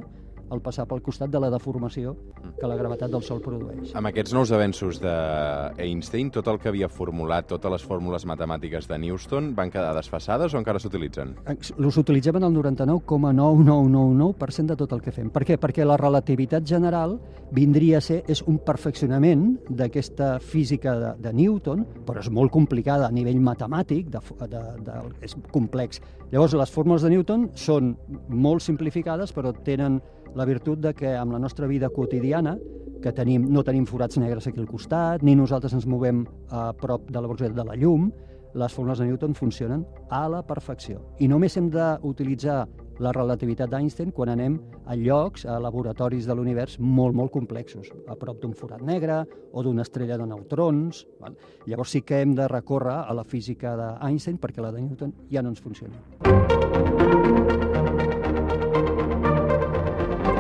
al 0.52 0.62
passar 0.62 0.86
pel 0.90 1.02
costat 1.02 1.30
de 1.32 1.40
la 1.42 1.50
deformació 1.52 2.16
que 2.60 2.68
la 2.68 2.76
gravetat 2.80 3.12
del 3.12 3.24
Sol 3.26 3.42
produeix. 3.44 3.96
Amb 3.98 4.08
aquests 4.12 4.34
nous 4.36 4.52
avenços 4.54 5.00
d'Einstein, 5.02 6.32
tot 6.36 6.48
el 6.52 6.60
que 6.62 6.70
havia 6.72 6.90
formulat, 6.92 7.48
totes 7.50 7.72
les 7.72 7.84
fórmules 7.88 8.26
matemàtiques 8.28 8.88
de 8.90 8.98
Newton, 9.02 9.56
van 9.58 9.70
quedar 9.74 9.94
desfasades 9.96 10.54
o 10.54 10.58
encara 10.60 10.80
s'utilitzen? 10.84 11.28
Els 11.48 11.98
utilitzem 12.02 12.36
en 12.40 12.46
el 12.50 12.54
99,9999% 12.58 14.68
de 14.74 14.78
tot 14.80 14.92
el 14.98 15.02
que 15.02 15.16
fem. 15.16 15.28
Per 15.32 15.44
què? 15.48 15.56
Perquè 15.62 15.84
la 15.88 16.00
relativitat 16.00 16.64
general 16.68 17.12
vindria 17.56 17.98
a 18.00 18.02
ser 18.04 18.24
és 18.32 18.42
un 18.48 18.58
perfeccionament 18.66 19.58
d'aquesta 19.70 20.40
física 20.40 20.96
de, 21.00 21.12
de 21.24 21.34
Newton, 21.36 21.86
però 22.08 22.20
és 22.24 22.30
molt 22.32 22.52
complicada 22.52 23.08
a 23.08 23.16
nivell 23.16 23.42
matemàtic, 23.44 24.10
de, 24.12 24.20
de, 24.52 24.62
de, 24.86 24.94
és 25.24 25.36
complex. 25.52 26.02
Llavors, 26.32 26.56
les 26.56 26.72
fórmules 26.72 27.04
de 27.04 27.10
Newton 27.12 27.50
són 27.60 27.96
molt 28.30 28.64
simplificades, 28.64 29.34
però 29.36 29.52
tenen 29.66 30.00
la 30.36 30.46
virtut 30.46 30.80
de 30.80 30.94
que 30.94 31.16
amb 31.18 31.34
la 31.34 31.40
nostra 31.40 31.68
vida 31.68 31.90
quotidiana 31.90 32.58
que 33.02 33.12
tenim, 33.12 33.48
no 33.50 33.64
tenim 33.66 33.88
forats 33.90 34.20
negres 34.22 34.48
aquí 34.48 34.62
al 34.62 34.70
costat, 34.70 35.24
ni 35.26 35.36
nosaltres 35.36 35.74
ens 35.74 35.88
movem 35.90 36.26
a 36.50 36.70
prop 36.78 37.10
de 37.10 37.18
la 37.18 37.28
velocitat 37.28 37.58
de 37.58 37.66
la 37.66 37.76
llum, 37.76 38.12
les 38.54 38.74
fórmules 38.74 39.00
de 39.00 39.08
Newton 39.08 39.34
funcionen 39.34 39.86
a 40.10 40.28
la 40.30 40.44
perfecció. 40.46 41.02
I 41.20 41.28
només 41.32 41.56
hem 41.58 41.70
d'utilitzar 41.72 42.66
la 43.02 43.14
relativitat 43.16 43.72
d'Einstein 43.72 44.12
quan 44.14 44.30
anem 44.30 44.60
a 44.86 44.96
llocs, 45.00 45.48
a 45.50 45.58
laboratoris 45.60 46.28
de 46.30 46.36
l'univers 46.38 46.78
molt, 46.80 47.16
molt 47.18 47.32
complexos, 47.34 47.90
a 48.08 48.18
prop 48.20 48.42
d'un 48.44 48.54
forat 48.54 48.84
negre 48.86 49.24
o 49.52 49.64
d'una 49.64 49.82
estrella 49.88 50.20
de 50.22 50.28
neutrons. 50.30 51.06
Val? 51.24 51.38
Llavors 51.66 51.98
sí 51.98 52.04
que 52.06 52.22
hem 52.22 52.36
de 52.38 52.48
recórrer 52.52 53.00
a 53.02 53.18
la 53.18 53.26
física 53.26 53.74
d'Einstein 53.80 54.38
perquè 54.38 54.62
la 54.62 54.72
de 54.76 54.86
Newton 54.86 55.16
ja 55.32 55.42
no 55.42 55.56
ens 55.56 55.64
funciona. 55.64 57.21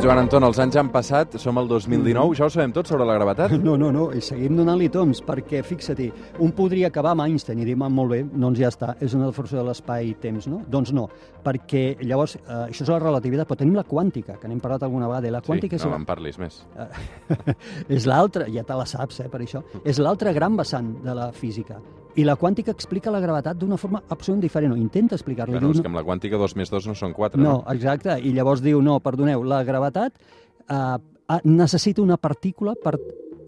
Joan 0.01 0.17
Anton, 0.17 0.41
els 0.48 0.58
anys 0.58 0.75
han 0.81 0.88
passat, 0.89 1.36
som 1.38 1.60
al 1.62 1.67
2019, 1.70 2.34
ja 2.39 2.48
ho 2.48 2.50
sabem 2.50 2.72
tot 2.74 2.89
sobre 2.89 3.05
la 3.05 3.13
gravetat? 3.20 3.51
No, 3.62 3.75
no, 3.77 3.91
no, 3.93 4.08
i 4.17 4.22
seguim 4.25 4.55
donant-li 4.58 4.88
toms, 4.89 5.20
perquè 5.27 5.60
fixa't-hi, 5.65 6.08
un 6.41 6.53
podria 6.58 6.89
acabar 6.89 7.12
amb 7.13 7.22
Einstein 7.27 7.60
i 7.62 7.65
dir, 7.67 7.75
"Ah, 7.79 7.89
molt 7.89 8.10
bé, 8.12 8.24
doncs 8.24 8.58
ja 8.60 8.70
està, 8.70 8.96
és 9.00 9.13
una 9.13 9.31
força 9.31 9.58
de 9.58 9.63
l'espai 9.63 10.08
i 10.10 10.13
temps, 10.15 10.48
no? 10.48 10.63
Doncs 10.67 10.91
no, 10.91 11.08
perquè 11.46 11.98
llavors, 12.01 12.36
eh, 12.36 12.39
això 12.72 12.81
és 12.81 12.89
la 12.89 12.98
relativitat, 13.00 13.48
però 13.48 13.58
tenim 13.58 13.75
la 13.75 13.84
quàntica, 13.84 14.39
que 14.39 14.48
n'hem 14.48 14.60
parlat 14.60 14.81
alguna 14.84 15.08
vegada, 15.08 15.27
i 15.27 15.31
la 15.31 15.41
quàntica 15.41 15.70
sí, 15.70 15.75
és 15.75 15.86
no 15.86 15.91
la- 15.91 15.98
en 15.98 16.05
parlis 16.05 16.39
més. 16.39 16.65
és 17.89 18.05
l'altre, 18.08 18.51
ja 18.51 18.63
te 18.63 18.74
la 18.74 18.86
saps, 18.86 19.20
eh, 19.20 19.29
per 19.29 19.41
això, 19.41 19.62
és 19.86 20.00
l'altre 20.00 20.34
gran 20.34 20.55
vessant 20.58 21.03
de 21.03 21.13
la 21.13 21.31
física. 21.31 21.77
I 22.15 22.25
la 22.27 22.36
quàntica 22.36 22.72
explica 22.72 23.12
la 23.12 23.22
gravetat 23.24 23.58
d'una 23.58 23.77
forma 23.77 24.01
absolutament 24.10 24.41
diferent, 24.44 24.74
o 24.74 24.77
intenta 24.77 25.15
explicar-la. 25.15 25.60
Bueno, 25.60 25.72
és 25.72 25.80
que 25.82 25.88
amb 25.88 25.96
la 25.96 26.03
quàntica 26.03 26.38
2 26.38 26.56
més 26.60 26.70
2 26.70 26.88
no 26.88 26.96
són 26.96 27.13
4, 27.13 27.39
no, 27.41 27.63
exacte, 27.72 28.18
i 28.20 28.34
llavors 28.36 28.62
diu, 28.62 28.82
no, 28.82 29.00
perdoneu, 29.00 29.44
la 29.44 29.63
gravetat 29.63 30.13
eh, 30.20 30.74
ha- 30.75 31.41
necessita 31.46 32.01
una 32.01 32.18
partícula 32.18 32.75
per 32.75 32.98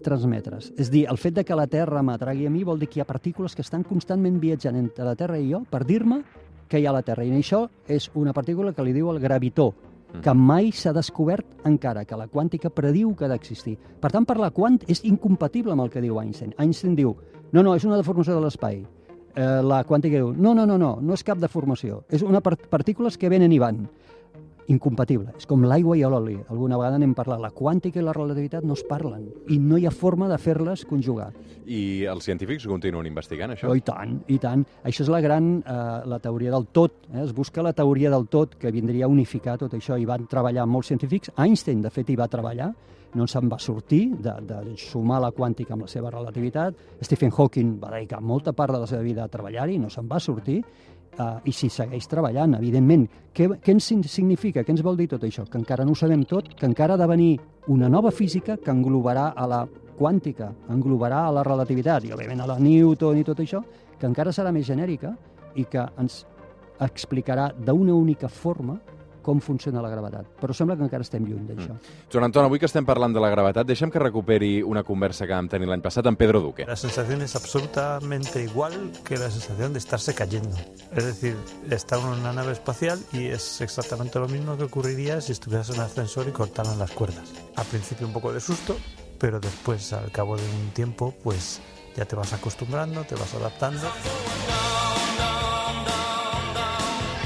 transmetre's. 0.04 0.72
És 0.78 0.90
dir, 0.92 1.06
el 1.10 1.16
fet 1.20 1.34
de 1.38 1.44
que 1.44 1.56
la 1.56 1.66
Terra 1.66 2.02
m'atragui 2.04 2.46
a 2.46 2.50
mi 2.52 2.64
vol 2.64 2.78
dir 2.80 2.88
que 2.88 2.98
hi 3.00 3.02
ha 3.04 3.08
partícules 3.08 3.54
que 3.56 3.62
estan 3.64 3.84
constantment 3.84 4.40
viatjant 4.40 4.76
entre 4.76 5.04
la 5.04 5.14
Terra 5.16 5.38
i 5.40 5.50
jo 5.52 5.62
per 5.70 5.84
dir-me 5.84 6.22
que 6.68 6.80
hi 6.80 6.86
ha 6.86 6.90
a 6.90 6.96
la 6.98 7.02
Terra. 7.02 7.24
I 7.24 7.32
això 7.36 7.66
és 7.88 8.10
una 8.14 8.32
partícula 8.32 8.72
que 8.72 8.84
li 8.84 8.92
diu 8.96 9.10
el 9.12 9.20
gravitó, 9.20 9.72
que 10.22 10.32
mai 10.34 10.70
s'ha 10.72 10.92
descobert 10.94 11.64
encara, 11.66 12.04
que 12.04 12.16
la 12.16 12.28
quàntica 12.28 12.70
prediu 12.70 13.14
que 13.16 13.24
ha 13.26 13.28
d'existir. 13.32 13.76
Per 14.00 14.10
tant, 14.12 14.24
per 14.24 14.36
la 14.38 14.52
quant 14.54 14.78
és 14.86 15.00
incompatible 15.04 15.72
amb 15.72 15.82
el 15.82 15.90
que 15.90 16.00
diu 16.04 16.20
Einstein. 16.20 16.52
Einstein 16.58 16.94
diu, 16.94 17.16
no, 17.54 17.62
no, 17.62 17.76
és 17.78 17.84
una 17.86 18.00
deformació 18.00 18.34
de 18.34 18.42
l'espai. 18.42 18.80
Eh, 19.34 19.44
la 19.62 19.84
quàntica 19.86 20.18
diu, 20.18 20.32
no, 20.34 20.56
no, 20.58 20.64
no, 20.66 20.74
no, 20.78 20.96
no 21.02 21.14
és 21.14 21.22
cap 21.26 21.38
deformació. 21.38 22.00
És 22.10 22.22
una 22.26 22.40
part 22.42 22.66
partícules 22.70 23.18
que 23.18 23.30
venen 23.30 23.54
i 23.54 23.60
van. 23.62 23.84
Incompatible. 24.72 25.32
És 25.38 25.46
com 25.46 25.64
l'aigua 25.66 25.96
i 25.98 26.04
l'oli. 26.08 26.36
Alguna 26.48 26.78
vegada 26.80 26.98
n'hem 27.00 27.14
parlat. 27.16 27.40
La 27.42 27.52
quàntica 27.54 28.00
i 28.00 28.04
la 28.04 28.14
relativitat 28.16 28.64
no 28.64 28.76
es 28.78 28.84
parlen 28.88 29.26
i 29.52 29.58
no 29.58 29.78
hi 29.78 29.86
ha 29.86 29.92
forma 29.94 30.28
de 30.30 30.38
fer-les 30.38 30.84
conjugar. 30.88 31.30
I 31.66 32.04
els 32.10 32.24
científics 32.28 32.66
continuen 32.68 33.06
investigant 33.08 33.54
això? 33.54 33.70
Oh, 33.70 33.76
I 33.76 33.84
tant, 33.84 34.18
i 34.28 34.38
tant. 34.38 34.64
Això 34.84 35.04
és 35.04 35.12
la 35.12 35.20
gran, 35.24 35.58
eh, 35.60 35.76
la 36.10 36.18
teoria 36.18 36.52
del 36.54 36.66
tot. 36.72 37.06
Eh? 37.12 37.22
Es 37.24 37.32
busca 37.32 37.62
la 37.62 37.72
teoria 37.72 38.10
del 38.10 38.26
tot, 38.28 38.56
que 38.60 38.72
vindria 38.72 39.06
a 39.06 39.12
unificar 39.12 39.58
tot 39.58 39.74
això. 39.74 40.00
I 40.00 40.08
van 40.08 40.26
treballar 40.26 40.66
molts 40.66 40.92
científics. 40.92 41.32
Einstein, 41.36 41.82
de 41.82 41.90
fet, 41.90 42.10
hi 42.10 42.16
va 42.16 42.28
treballar. 42.28 42.72
No 43.14 43.28
se'n 43.30 43.46
va 43.46 43.60
sortir 43.62 44.08
de, 44.18 44.32
de 44.42 44.76
sumar 44.76 45.20
la 45.22 45.30
quàntica 45.30 45.76
amb 45.76 45.86
la 45.86 45.90
seva 45.90 46.10
relativitat. 46.10 46.74
Stephen 47.00 47.30
Hawking 47.30 47.76
va 47.78 47.92
dedicar 47.92 48.20
molta 48.20 48.52
part 48.52 48.74
de 48.74 48.80
la 48.82 48.88
seva 48.90 49.04
vida 49.06 49.22
a 49.22 49.30
treballar-hi, 49.30 49.78
no 49.78 49.90
se'n 49.90 50.08
va 50.10 50.18
sortir. 50.18 50.64
Uh, 51.14 51.38
I 51.46 51.52
si 51.54 51.68
segueix 51.70 52.08
treballant, 52.10 52.56
evidentment. 52.58 53.04
Què, 53.30 53.46
què 53.62 53.70
ens 53.70 53.86
significa? 54.10 54.64
Què 54.66 54.72
ens 54.74 54.82
vol 54.82 54.96
dir 54.98 55.06
tot 55.12 55.22
això? 55.22 55.44
Que 55.46 55.60
encara 55.60 55.84
no 55.86 55.94
ho 55.94 55.98
sabem 55.98 56.24
tot, 56.26 56.48
que 56.58 56.66
encara 56.66 56.96
ha 56.96 56.98
de 56.98 57.06
venir 57.06 57.36
una 57.70 57.88
nova 57.88 58.10
física 58.10 58.56
que 58.58 58.72
englobarà 58.74 59.28
a 59.30 59.46
la 59.46 59.60
quàntica, 59.94 60.50
englobarà 60.74 61.20
a 61.28 61.32
la 61.36 61.44
relativitat 61.46 62.08
i, 62.08 62.10
òbviament, 62.16 62.42
a 62.42 62.48
la 62.50 62.58
Newton 62.58 63.20
i 63.20 63.26
tot 63.26 63.44
això, 63.44 63.62
que 63.98 64.10
encara 64.10 64.34
serà 64.34 64.50
més 64.50 64.66
genèrica 64.66 65.14
i 65.54 65.68
que 65.70 65.86
ens 66.02 66.24
explicarà 66.82 67.52
d'una 67.54 67.94
única 67.94 68.26
forma 68.28 68.80
com 69.24 69.40
funciona 69.42 69.82
la 69.82 69.90
gravetat. 69.90 70.28
Però 70.40 70.54
sembla 70.56 70.76
que 70.78 70.84
encara 70.86 71.06
estem 71.06 71.24
lluny 71.26 71.48
d'això. 71.48 71.74
Joan 72.12 72.28
Anton, 72.28 72.46
avui 72.46 72.60
que 72.62 72.68
estem 72.68 72.86
parlant 72.86 73.14
de 73.16 73.22
la 73.24 73.30
gravetat, 73.32 73.66
deixa'm 73.66 73.90
que 73.90 74.02
recuperi 74.02 74.58
una 74.62 74.84
conversa 74.84 75.26
que 75.26 75.34
vam 75.34 75.48
tenir 75.50 75.68
l'any 75.70 75.82
passat 75.84 76.06
amb 76.10 76.20
Pedro 76.20 76.42
Duque. 76.44 76.68
La 76.68 76.76
sensación 76.76 77.22
es 77.22 77.34
absolutamente 77.36 78.44
igual 78.44 78.92
que 79.04 79.16
la 79.16 79.30
sensación 79.30 79.72
de 79.72 79.80
estarse 79.80 80.14
cayendo. 80.14 80.56
Es 80.94 81.04
decir, 81.04 81.36
estar 81.70 81.98
en 81.98 82.20
una 82.20 82.32
nave 82.32 82.52
espacial 82.52 83.00
y 83.12 83.26
es 83.26 83.60
exactamente 83.60 84.18
lo 84.18 84.28
mismo 84.28 84.56
que 84.56 84.64
ocurriría 84.64 85.20
si 85.20 85.32
estuvieras 85.32 85.70
en 85.70 85.76
un 85.76 85.82
ascensor 85.82 86.28
y 86.28 86.32
cortaran 86.32 86.78
las 86.78 86.90
cuerdas. 86.92 87.32
Al 87.56 87.66
principio 87.66 88.06
un 88.06 88.12
poco 88.12 88.32
de 88.32 88.40
susto, 88.40 88.76
pero 89.18 89.40
después, 89.40 89.92
al 89.92 90.10
cabo 90.10 90.36
de 90.36 90.44
un 90.44 90.70
tiempo, 90.74 91.14
pues 91.22 91.60
ya 91.96 92.04
te 92.04 92.16
vas 92.16 92.32
acostumbrando, 92.32 93.04
te 93.04 93.14
vas 93.14 93.34
adaptando. 93.34 93.86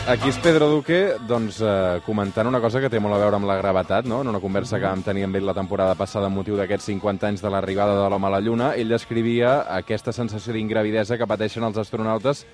Aquí 0.09 0.31
és 0.31 0.39
Pedro 0.41 0.71
Duque, 0.73 1.19
doncs, 1.29 1.59
eh, 1.61 2.01
comentant 2.01 2.49
una 2.49 2.63
cosa 2.65 2.81
que 2.81 2.89
té 2.89 2.97
molt 2.97 3.13
a 3.13 3.19
veure 3.21 3.37
amb 3.37 3.45
la 3.45 3.59
gravetat, 3.59 4.07
no? 4.09 4.23
En 4.23 4.31
una 4.31 4.41
conversa 4.41 4.79
que 4.79 4.87
vam 4.87 5.03
tenir 5.05 5.27
amb 5.27 5.37
ell 5.37 5.45
la 5.45 5.53
temporada 5.53 5.95
passada 6.01 6.31
amb 6.31 6.39
motiu 6.41 6.57
d'aquests 6.57 6.87
50 6.89 7.27
anys 7.29 7.43
de 7.45 7.51
l'arribada 7.53 7.93
de 7.93 8.07
l'home 8.09 8.27
a 8.27 8.31
la 8.31 8.41
Lluna, 8.41 8.71
ell 8.73 8.89
descrivia 8.89 9.67
aquesta 9.77 10.15
sensació 10.17 10.55
d'ingravidesa 10.55 11.19
que 11.19 11.27
pateixen 11.29 11.67
els 11.69 11.77
astronautes, 11.77 12.47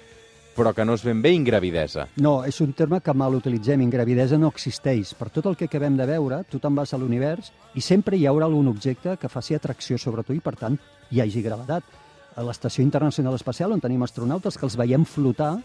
però 0.56 0.72
que 0.74 0.84
no 0.84 0.96
és 0.98 1.04
ben 1.06 1.22
bé 1.22 1.30
ingravidesa. 1.30 2.08
No, 2.16 2.42
és 2.42 2.58
un 2.60 2.72
terme 2.72 2.98
que 3.00 3.14
mal 3.14 3.36
utilitzem. 3.38 3.86
Ingravidesa 3.86 4.36
no 4.36 4.50
existeix. 4.50 5.14
Per 5.14 5.30
tot 5.30 5.46
el 5.46 5.54
que 5.54 5.70
acabem 5.70 5.94
de 5.96 6.08
veure, 6.10 6.42
tu 6.50 6.58
te'n 6.58 6.74
vas 6.74 6.90
a 6.90 6.98
l'univers 6.98 7.52
i 7.74 7.80
sempre 7.80 8.16
hi 8.16 8.26
haurà 8.26 8.48
algun 8.50 8.66
objecte 8.66 9.14
que 9.16 9.30
faci 9.30 9.54
atracció 9.54 9.96
sobre 9.96 10.26
tu 10.26 10.34
i, 10.34 10.42
per 10.42 10.56
tant, 10.56 10.74
hi 11.12 11.22
hagi 11.22 11.46
gravetat. 11.46 11.86
A 12.34 12.42
l'Estació 12.42 12.82
Internacional 12.82 13.38
Espacial, 13.38 13.70
on 13.70 13.78
tenim 13.78 14.02
astronautes 14.02 14.58
que 14.58 14.66
els 14.66 14.74
veiem 14.74 15.06
flotar, 15.06 15.60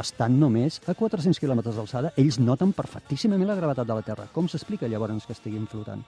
estan 0.00 0.38
només 0.40 0.80
a 0.86 0.94
400 0.94 1.40
quilòmetres 1.40 1.76
d'alçada, 1.76 2.12
ells 2.16 2.38
noten 2.40 2.72
perfectíssimament 2.76 3.50
la 3.50 3.56
gravetat 3.58 3.88
de 3.88 3.96
la 3.98 4.04
Terra. 4.06 4.28
Com 4.32 4.48
s'explica 4.48 4.88
llavors 4.88 5.26
que 5.26 5.36
estiguin 5.36 5.66
flotant? 5.66 6.04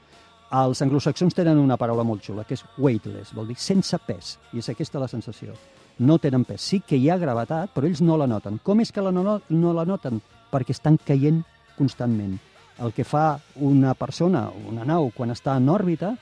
Els 0.55 0.83
anglosaxons 0.85 1.35
tenen 1.35 1.59
una 1.59 1.77
paraula 1.81 2.05
molt 2.07 2.23
xula, 2.23 2.45
que 2.45 2.55
és 2.55 2.65
weightless, 2.79 3.33
vol 3.35 3.49
dir 3.51 3.57
sense 3.59 3.99
pes, 4.07 4.37
i 4.53 4.61
és 4.63 4.69
aquesta 4.71 5.01
la 5.03 5.09
sensació. 5.11 5.55
No 5.99 6.19
tenen 6.19 6.45
pes. 6.45 6.63
Sí 6.63 6.81
que 6.81 6.99
hi 6.99 7.09
ha 7.11 7.19
gravetat, 7.19 7.73
però 7.75 7.89
ells 7.89 8.03
no 8.03 8.19
la 8.19 8.29
noten. 8.31 8.61
Com 8.63 8.81
és 8.83 8.93
que 8.93 9.03
la 9.03 9.13
no, 9.15 9.39
no 9.49 9.73
la 9.75 9.87
noten? 9.89 10.21
Perquè 10.53 10.75
estan 10.75 10.99
caient 10.99 11.43
constantment. 11.79 12.37
El 12.83 12.93
que 12.93 13.07
fa 13.07 13.39
una 13.63 13.95
persona, 13.95 14.49
una 14.69 14.85
nau, 14.87 15.11
quan 15.15 15.31
està 15.31 15.55
en 15.59 15.69
òrbita, 15.71 16.15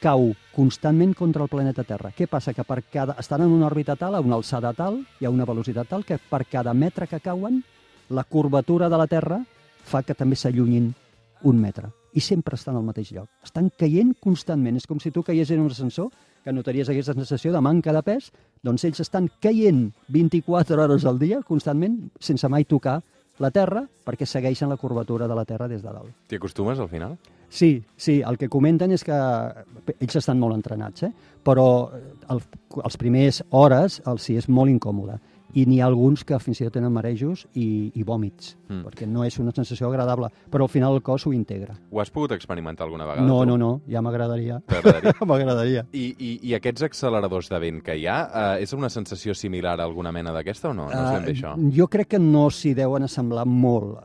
cau 0.00 0.32
constantment 0.54 1.14
contra 1.14 1.42
el 1.44 1.50
planeta 1.50 1.84
Terra. 1.84 2.12
Què 2.14 2.28
passa? 2.30 2.54
Que 2.54 2.64
per 2.66 2.82
cada, 2.92 3.16
estan 3.18 3.44
en 3.44 3.52
una 3.54 3.66
òrbita 3.68 3.96
tal, 3.96 4.14
a 4.14 4.22
una 4.24 4.38
alçada 4.38 4.72
tal, 4.74 5.02
hi 5.20 5.26
ha 5.26 5.34
una 5.34 5.46
velocitat 5.46 5.90
tal, 5.90 6.04
que 6.04 6.18
per 6.18 6.44
cada 6.50 6.74
metre 6.74 7.06
que 7.06 7.20
cauen, 7.20 7.62
la 8.08 8.24
curvatura 8.24 8.88
de 8.88 8.98
la 8.98 9.06
Terra 9.06 9.42
fa 9.84 10.02
que 10.02 10.16
també 10.16 10.36
s'allunyin 10.36 10.92
un 11.48 11.60
metre. 11.60 11.92
I 12.14 12.22
sempre 12.24 12.56
estan 12.56 12.76
al 12.76 12.86
mateix 12.86 13.12
lloc. 13.12 13.28
Estan 13.44 13.68
caient 13.78 14.14
constantment. 14.20 14.78
És 14.80 14.88
com 14.88 14.98
si 14.98 15.12
tu 15.14 15.22
caies 15.22 15.50
en 15.52 15.60
un 15.62 15.70
ascensor, 15.70 16.08
que 16.44 16.54
notaries 16.54 16.88
aquesta 16.88 17.14
sensació 17.14 17.52
de 17.52 17.60
manca 17.60 17.92
de 17.92 18.02
pes, 18.02 18.30
doncs 18.64 18.86
ells 18.88 19.02
estan 19.04 19.28
caient 19.42 19.90
24 20.08 20.82
hores 20.82 21.04
al 21.04 21.18
dia, 21.20 21.42
constantment, 21.46 21.98
sense 22.18 22.48
mai 22.48 22.64
tocar 22.64 23.02
la 23.42 23.50
Terra, 23.54 23.84
perquè 24.04 24.26
segueixen 24.26 24.70
la 24.70 24.76
curvatura 24.76 25.28
de 25.28 25.36
la 25.36 25.44
Terra 25.48 25.68
des 25.68 25.82
de 25.82 25.92
dalt. 25.92 26.14
T'hi 26.28 26.38
acostumes 26.40 26.78
al 26.78 26.88
final? 26.88 27.16
Sí, 27.48 27.82
sí, 27.96 28.20
el 28.20 28.36
que 28.36 28.50
comenten 28.52 28.92
és 28.92 29.04
que 29.06 29.16
ells 29.94 30.18
estan 30.20 30.38
molt 30.40 30.58
entrenats, 30.58 31.06
eh? 31.06 31.12
però 31.44 31.88
el, 32.28 32.42
els 32.84 32.98
primers 33.00 33.40
hores 33.56 34.02
els 34.04 34.26
sí 34.28 34.36
és 34.36 34.48
molt 34.52 34.72
incòmode. 34.72 35.16
I 35.54 35.64
n'hi 35.66 35.80
ha 35.80 35.86
alguns 35.86 36.24
que 36.24 36.36
fins 36.38 36.60
i 36.60 36.64
tot 36.66 36.74
tenen 36.74 36.92
marejos 36.92 37.46
i, 37.54 37.90
i 37.94 38.02
vòmits, 38.04 38.56
Mm. 38.68 38.82
perquè 38.84 39.06
no 39.08 39.22
és 39.24 39.38
una 39.40 39.48
sensació 39.56 39.88
agradable, 39.88 40.28
però 40.52 40.66
al 40.66 40.68
final 40.68 40.92
el 40.92 41.00
cos 41.02 41.24
ho 41.26 41.32
integra. 41.32 41.72
Ho 41.90 42.02
has 42.02 42.10
pogut 42.10 42.32
experimentar 42.32 42.84
alguna 42.84 43.06
vegada? 43.06 43.26
No, 43.26 43.38
tu? 43.40 43.46
no, 43.46 43.56
no, 43.56 43.80
ja 43.88 44.02
m'agradaria. 44.04 44.58
M'agradaria. 45.24 45.86
I, 45.92 46.02
i, 46.18 46.28
I 46.50 46.54
aquests 46.58 46.82
acceleradors 46.84 47.48
de 47.48 47.58
vent 47.62 47.78
que 47.86 47.96
hi 47.96 48.04
ha, 48.06 48.18
eh, 48.58 48.62
és 48.66 48.74
una 48.76 48.90
sensació 48.92 49.32
similar 49.34 49.78
a 49.80 49.84
alguna 49.86 50.12
mena 50.12 50.34
d'aquesta 50.36 50.68
o 50.68 50.74
no? 50.76 50.90
No 50.90 50.92
és 50.92 51.14
ben 51.16 51.24
bé 51.24 51.32
això. 51.32 51.54
Uh, 51.56 51.70
jo 51.72 51.86
crec 51.88 52.10
que 52.12 52.20
no 52.20 52.50
s'hi 52.52 52.74
deuen 52.76 53.06
assemblar 53.08 53.46
molt. 53.48 54.02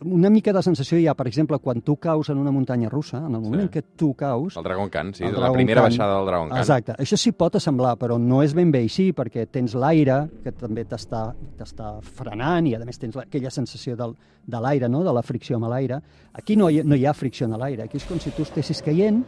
Una 0.00 0.30
mica 0.32 0.54
de 0.56 0.62
sensació 0.64 0.96
hi 0.96 1.04
ha, 1.10 1.14
per 1.14 1.26
exemple, 1.28 1.58
quan 1.60 1.82
tu 1.84 1.98
caus 2.00 2.30
en 2.32 2.40
una 2.40 2.50
muntanya 2.56 2.88
russa, 2.88 3.18
en 3.20 3.34
el 3.34 3.42
moment 3.44 3.60
Sí. 3.60 3.66
en 3.66 3.70
què 3.76 3.84
tu 4.00 4.14
caus... 4.14 4.56
El 4.56 4.64
Dragon 4.64 4.88
Khan, 4.88 5.12
sí, 5.12 5.24
la 5.28 5.52
primera 5.52 5.82
Khan. 5.82 5.90
baixada 5.90 6.16
del 6.16 6.26
Dragon 6.32 6.48
Khan. 6.54 6.58
Exacte, 6.64 6.96
això 7.04 7.20
sí 7.20 7.32
pot 7.36 7.60
assemblar, 7.60 7.98
però 8.00 8.16
no 8.18 8.40
és 8.42 8.54
ben 8.56 8.72
bé 8.72 8.80
així, 8.88 9.10
perquè 9.12 9.44
tens 9.52 9.74
l'aire, 9.76 10.22
que 10.42 10.52
també 10.56 10.85
t'està 10.88 11.90
frenant, 12.02 12.66
i 12.66 12.74
a 12.74 12.78
més 12.84 12.98
tens 12.98 13.14
la- 13.16 13.22
aquella 13.26 13.50
sensació 13.50 13.96
del, 13.96 14.14
de 14.46 14.60
l'aire, 14.60 14.88
no? 14.88 15.02
de 15.04 15.12
la 15.12 15.22
fricció 15.22 15.56
amb 15.56 15.68
l'aire. 15.68 16.00
Aquí 16.34 16.56
no 16.56 16.70
hi, 16.70 16.82
no 16.84 16.94
hi 16.96 17.04
ha 17.06 17.14
fricció 17.14 17.46
en 17.46 17.58
l'aire, 17.58 17.84
aquí 17.84 17.96
és 18.00 18.04
com 18.08 18.18
si 18.20 18.30
tu 18.30 18.42
estessis 18.42 18.82
caient, 18.82 19.22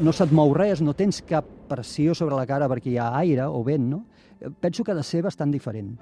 no 0.00 0.12
se't 0.12 0.32
mou 0.34 0.52
res, 0.54 0.80
no 0.82 0.92
tens 0.94 1.22
cap 1.22 1.44
pressió 1.68 2.14
sobre 2.14 2.34
la 2.36 2.46
cara 2.46 2.68
perquè 2.68 2.90
hi 2.92 2.98
ha 2.98 3.12
aire 3.20 3.46
o 3.46 3.62
vent, 3.64 3.88
no? 3.90 4.04
Eh, 4.40 4.50
Penso 4.60 4.82
que 4.84 4.90
ha 4.92 4.94
de 4.98 5.02
ser 5.06 5.22
bastant 5.22 5.52
diferent. 5.54 5.94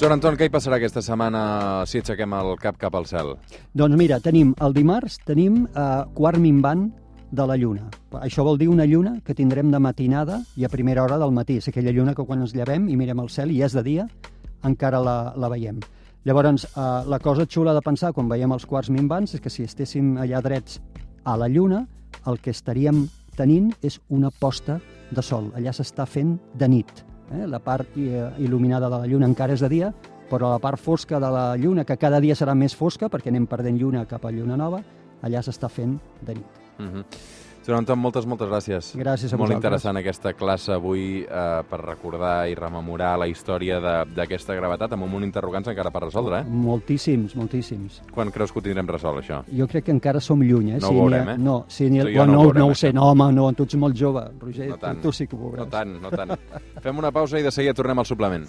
Joan 0.00 0.16
Anton, 0.18 0.34
què 0.36 0.48
hi 0.48 0.52
passarà 0.52 0.76
aquesta 0.80 1.00
setmana 1.06 1.84
si 1.88 2.00
aixequem 2.02 2.32
el 2.36 2.56
cap 2.60 2.76
cap 2.82 2.96
al 2.98 3.06
cel? 3.06 3.36
Doncs 3.78 3.96
mira, 3.96 4.18
tenim 4.20 4.50
el 4.60 4.74
dimarts 4.74 5.20
tenim 5.24 5.62
eh, 5.70 5.84
quart 6.18 6.40
minvant 6.42 6.88
de 7.34 7.46
la 7.46 7.56
lluna. 7.58 7.88
Això 8.22 8.44
vol 8.46 8.58
dir 8.58 8.68
una 8.70 8.86
lluna 8.86 9.18
que 9.24 9.34
tindrem 9.34 9.70
de 9.72 9.80
matinada 9.82 10.40
i 10.56 10.64
a 10.64 10.70
primera 10.70 11.02
hora 11.02 11.18
del 11.18 11.34
matí. 11.34 11.58
És 11.58 11.68
aquella 11.68 11.92
lluna 11.92 12.14
que 12.14 12.24
quan 12.24 12.40
ens 12.44 12.54
llevem 12.54 12.88
i 12.88 12.96
mirem 12.96 13.20
el 13.20 13.30
cel 13.30 13.50
i 13.50 13.60
és 13.62 13.74
de 13.74 13.82
dia, 13.82 14.06
encara 14.64 15.02
la, 15.02 15.18
la 15.36 15.50
veiem. 15.52 15.80
Llavors, 16.24 16.64
eh, 16.64 16.86
la 17.10 17.18
cosa 17.20 17.44
xula 17.44 17.74
de 17.74 17.82
pensar 17.84 18.14
quan 18.16 18.30
veiem 18.30 18.52
els 18.54 18.64
quarts 18.66 18.90
minvants 18.90 19.34
és 19.36 19.42
que 19.44 19.52
si 19.52 19.66
estéssim 19.66 20.14
allà 20.16 20.40
drets 20.40 20.80
a 21.24 21.36
la 21.36 21.50
lluna, 21.52 21.84
el 22.26 22.40
que 22.40 22.54
estaríem 22.54 23.04
tenint 23.36 23.74
és 23.82 23.98
una 24.08 24.30
posta 24.30 24.78
de 25.10 25.22
sol. 25.22 25.50
Allà 25.58 25.74
s'està 25.74 26.06
fent 26.08 26.38
de 26.56 26.68
nit. 26.70 27.04
Eh? 27.34 27.44
La 27.50 27.60
part 27.60 27.98
eh, 27.98 28.30
il·luminada 28.40 28.88
de 28.88 29.04
la 29.04 29.10
lluna 29.10 29.28
encara 29.28 29.52
és 29.52 29.64
de 29.64 29.72
dia, 29.72 29.92
però 30.30 30.54
la 30.54 30.62
part 30.62 30.80
fosca 30.80 31.20
de 31.20 31.30
la 31.30 31.46
lluna, 31.60 31.84
que 31.84 32.00
cada 32.00 32.20
dia 32.24 32.36
serà 32.38 32.56
més 32.56 32.74
fosca 32.74 33.10
perquè 33.12 33.32
anem 33.32 33.46
perdent 33.50 33.80
lluna 33.80 34.08
cap 34.08 34.24
a 34.24 34.32
lluna 34.32 34.56
nova, 34.56 34.80
allà 35.24 35.44
s'està 35.44 35.68
fent 35.68 35.98
de 36.24 36.40
nit. 36.40 36.63
Uh 36.78 36.84
-huh. 36.84 37.04
Joan 37.66 37.78
Anton, 37.78 37.98
moltes, 37.98 38.26
moltes 38.26 38.46
gràcies. 38.46 38.94
Gràcies 38.94 39.32
a 39.32 39.36
Molt 39.38 39.48
vosaltres. 39.48 39.54
interessant 39.56 39.96
aquesta 39.96 40.34
classe 40.34 40.70
avui 40.72 41.22
eh, 41.26 41.62
per 41.70 41.80
recordar 41.80 42.46
i 42.50 42.54
rememorar 42.54 43.18
la 43.18 43.26
història 43.26 43.80
d'aquesta 44.04 44.54
gravetat 44.54 44.92
amb 44.92 45.04
un 45.04 45.10
munt 45.10 45.22
d'interrogants 45.22 45.68
encara 45.68 45.90
per 45.90 46.02
resoldre, 46.02 46.40
eh? 46.40 46.44
Moltíssims, 46.46 47.34
moltíssims. 47.34 48.02
Quan 48.12 48.30
creus 48.30 48.52
que 48.52 48.58
ho 48.58 48.62
tindrem 48.62 48.86
resolt, 48.86 49.16
això? 49.24 49.42
Jo 49.50 49.66
crec 49.66 49.84
que 49.84 49.92
encara 49.92 50.20
som 50.20 50.42
lluny, 50.42 50.72
eh? 50.72 50.78
No 50.78 50.88
ho 50.88 50.90
Si 50.90 50.94
ha- 50.98 51.00
veurem, 51.00 51.28
eh? 51.30 51.38
No, 51.38 51.64
si 51.68 51.88
n'hi 51.88 52.00
ha- 52.00 52.02
Tu 52.02 52.08
i 52.10 52.12
jo 52.14 52.18
bueno, 52.18 52.32
no 52.34 52.38
ho 52.38 52.42
no, 52.42 52.48
veurem, 52.48 52.58
no 52.66 52.70
ho 52.70 52.74
sé, 52.74 52.92
no, 52.92 53.02
home, 53.10 53.32
no, 53.32 53.52
tu 53.54 53.62
ets 53.62 53.76
molt 53.76 53.96
jove, 53.96 54.30
Roger, 54.38 54.68
No 54.68 54.76
tant. 54.76 54.96
tu, 55.00 55.08
tu 55.08 55.12
sí 55.12 55.26
que 55.26 55.34
ho 55.34 55.38
veuràs. 55.38 55.56
No 55.60 55.66
tant, 55.66 56.02
no 56.02 56.10
tant. 56.10 56.38
Fem 56.82 56.98
una 56.98 57.10
pausa 57.12 57.38
i 57.38 57.42
de 57.42 57.50
seguida 57.50 57.72
tornem 57.72 57.98
al 57.98 58.04
suplement. 58.04 58.44